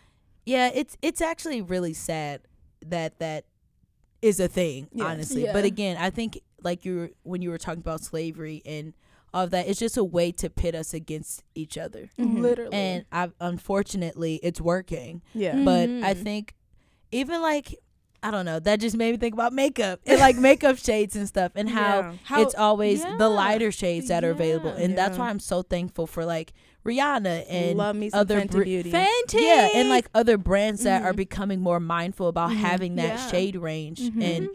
[0.45, 2.41] Yeah, it's it's actually really sad
[2.87, 3.45] that that
[4.23, 5.07] is a thing, Yes.
[5.07, 5.45] honestly.
[5.45, 5.53] Yeah.
[5.53, 8.95] But again, I think like you were when you were talking about slavery and
[9.35, 12.09] all of that, it's just a way to pit us against each other.
[12.19, 12.41] Mhm.
[12.41, 12.73] literally.
[12.75, 15.23] And I unfortunately it's working.
[15.35, 15.55] Yeah.
[15.57, 15.65] Mm.
[15.65, 16.23] But I Mhm.
[16.23, 16.55] think
[17.13, 17.75] even like
[18.27, 21.29] I don't know, that just made me think about makeup and like makeup shades and
[21.29, 22.13] stuff and how Yeah.
[22.25, 24.75] How- it's always the lighter shades that are available.
[24.77, 24.85] Yeah.
[24.85, 26.53] And that's why I'm so thankful for like
[26.85, 28.93] Rihanna and love me some other Fenty br- Beauty.
[28.93, 29.41] Fenty.
[29.41, 31.17] yeah, and like other brands that are Mhm.
[31.17, 32.57] becoming more mindful about Mhm.
[32.57, 33.27] having that Yeah.
[33.31, 34.23] shade range Mhm.
[34.23, 34.49] and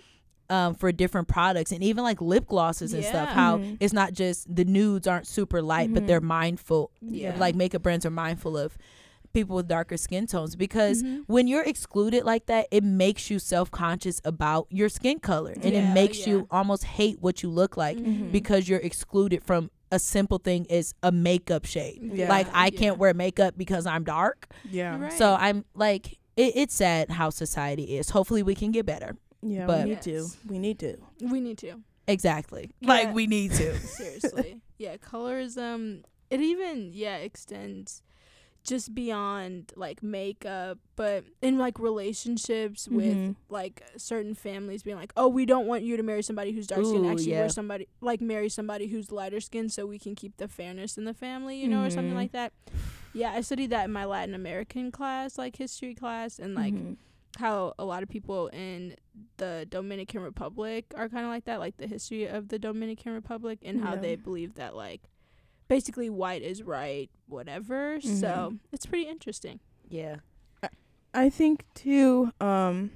[0.50, 3.30] um, for different products and even like lip glosses and stuff.
[3.30, 3.34] Yeah.
[3.34, 6.08] How it's not just the nudes aren't super light, but Mhm.
[6.08, 6.92] they're mindful.
[7.02, 7.38] Yeah.
[7.38, 8.78] Like makeup brands are mindful of
[9.34, 11.24] people with darker skin tones because Mhm.
[11.28, 15.74] when you're excluded like that, it makes you self conscious about your skin color and
[15.74, 16.30] Yeah, it makes yeah.
[16.34, 18.32] you almost hate what you look like Mhm.
[18.32, 22.00] because you're excluded from a simple thing as a makeup shade.
[22.14, 22.30] Yeah.
[22.30, 24.48] Like I can't wear makeup because I'm dark.
[24.70, 24.98] Yeah.
[24.98, 25.14] Right.
[25.14, 28.10] So I'm like, it, it's sad how society is.
[28.12, 29.18] Hopefully, we can get better.
[29.42, 29.66] Yeah.
[29.68, 30.28] But- we need to.
[30.48, 30.98] We need to.
[31.22, 31.82] we need to.
[32.08, 32.72] Exactly.
[32.80, 32.88] Yeah.
[32.90, 33.78] Like we need to.
[33.80, 34.62] Seriously.
[34.78, 38.02] yeah, colorism it even yeah extends
[38.64, 43.36] just beyond like makeup, but in like relationships with Mhm.
[43.50, 46.86] like certain families being like, "Oh, we don't want you to marry somebody who's dark
[46.86, 47.06] skinned.
[47.08, 47.42] Actually, yeah.
[47.42, 51.06] we're somebody like marry somebody who's lighter skinned so we can keep the fairness in
[51.06, 52.16] the family, you know, or something Mhm.
[52.16, 52.54] like that."
[53.14, 56.98] Yeah, I studied that in my Latin American class, like history class, and like Mhm.
[57.38, 58.96] how a lot of people in
[59.38, 63.60] the Dominican Republic are kind of like that, like the history of the Dominican Republic
[63.64, 65.02] and how they believe that like
[65.72, 68.02] basically white is right, whatever.
[68.02, 68.60] So Mhm.
[68.74, 69.62] it's pretty interesting.
[69.88, 70.18] Yeah.
[71.14, 72.32] I think too.
[72.42, 72.92] Um,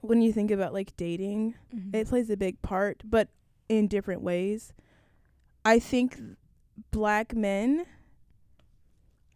[0.00, 1.96] when you think about like dating, Mm-hmm.
[1.96, 3.28] it plays a big part, but
[3.68, 4.72] in different ways.
[5.64, 6.20] I think
[6.92, 7.86] black men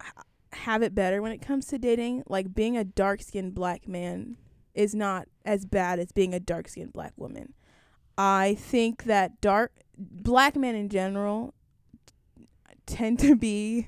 [0.01, 0.11] h-
[0.53, 2.23] have it better when it comes to dating.
[2.27, 4.37] Like being a dark skinned black man
[4.73, 7.53] is not as bad as being a dark skinned black woman.
[8.17, 11.53] I think that dark black men in general
[12.89, 13.87] tend to be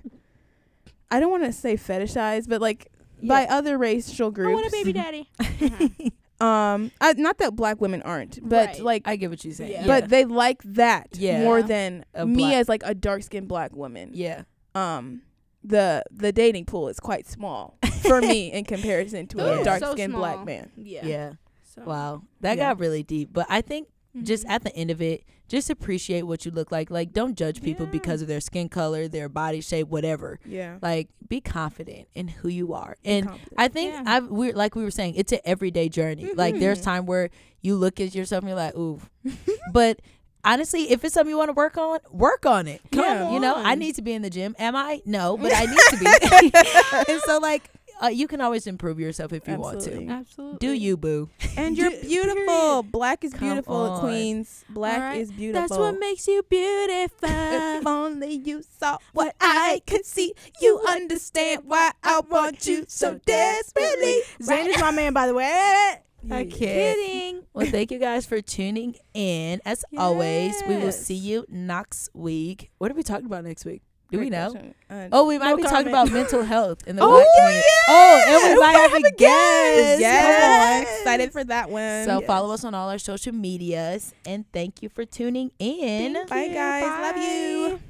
[1.09, 2.87] I don't want to say fetishized, but like
[3.23, 4.49] by other racial groups.
[4.49, 5.29] I want a baby daddy.
[6.39, 8.79] Um, I, not that black women aren't, but Right.
[8.79, 9.73] like, I get what you're saying.
[9.73, 9.85] Yeah.
[9.85, 11.43] but they like that Yeah.
[11.43, 14.09] more than A me black- as like a dark skinned black woman.
[14.13, 14.43] yeah.
[14.73, 15.21] Um,
[15.63, 19.81] the the dating pool is quite small for me in comparison to Oh, a dark
[19.81, 20.71] so skinned black man.
[20.75, 21.05] Yeah.
[21.05, 21.31] Yeah.
[21.75, 21.83] So.
[21.83, 22.23] Wow.
[22.39, 22.69] That Yeah.
[22.71, 23.29] got really deep.
[23.31, 23.87] But I think
[24.23, 24.49] just Mhm.
[24.49, 26.89] at the end of it, just appreciate what you look like.
[26.89, 27.91] Like don't judge people Yeah.
[27.91, 30.39] because of their skin color, their body shape, whatever.
[30.45, 32.97] Yeah, Like be confident in who you are.
[33.03, 33.53] And Confident.
[33.57, 34.03] I think Yeah.
[34.05, 36.29] I've we're like we were saying, it's an everyday journey.
[36.33, 36.83] Like there's Mhm.
[36.83, 37.29] time where
[37.61, 38.99] you look at yourself and you're like, ooh.
[39.73, 39.99] but
[40.43, 42.81] honestly, if it's something you want to work on, work on it.
[42.91, 44.55] Come on, You know, I need to be in the gym.
[44.57, 45.01] Am I?
[45.05, 46.51] No, but I need to be.
[47.13, 47.69] and so like
[48.03, 50.05] uh, you can always improve yourself if you Absolutely.
[50.07, 50.13] want to.
[50.13, 50.57] Absolutely.
[50.67, 51.29] Do you, boo?
[51.57, 52.83] and you're beautiful.
[52.83, 53.99] Black is Come beautiful, on.
[53.99, 54.65] queens.
[54.69, 55.21] Black Alright.
[55.21, 55.61] is beautiful.
[55.67, 57.29] That's what makes you beautiful.
[57.29, 63.19] If only you saw what I could see, you understand why I want you so
[63.25, 64.21] desperately.
[64.41, 65.45] Zayn is my man, by the way.
[65.49, 66.43] I Yeah.
[66.43, 66.51] can't.
[66.51, 67.43] Kidding.
[67.53, 69.59] Well, thank you guys for tuning in.
[69.65, 72.69] As always, we will see you next week.
[72.77, 73.81] What are we talking about next week?
[74.11, 74.53] Do we know?
[74.89, 77.67] Uh, Oh, we might No be talking about mental health in the Oh, black community.
[77.87, 78.59] Oh, and we yes!
[78.59, 80.01] might have a guest.
[80.01, 80.99] Yes.
[80.99, 82.05] Excited for that one.
[82.05, 82.27] So Yes.
[82.27, 86.13] follow us on all our social medias and thank you for tuning in.
[86.13, 86.53] Thank Bye, you.
[86.53, 87.15] guys.
[87.15, 87.77] Love you.
[87.77, 87.83] Bye.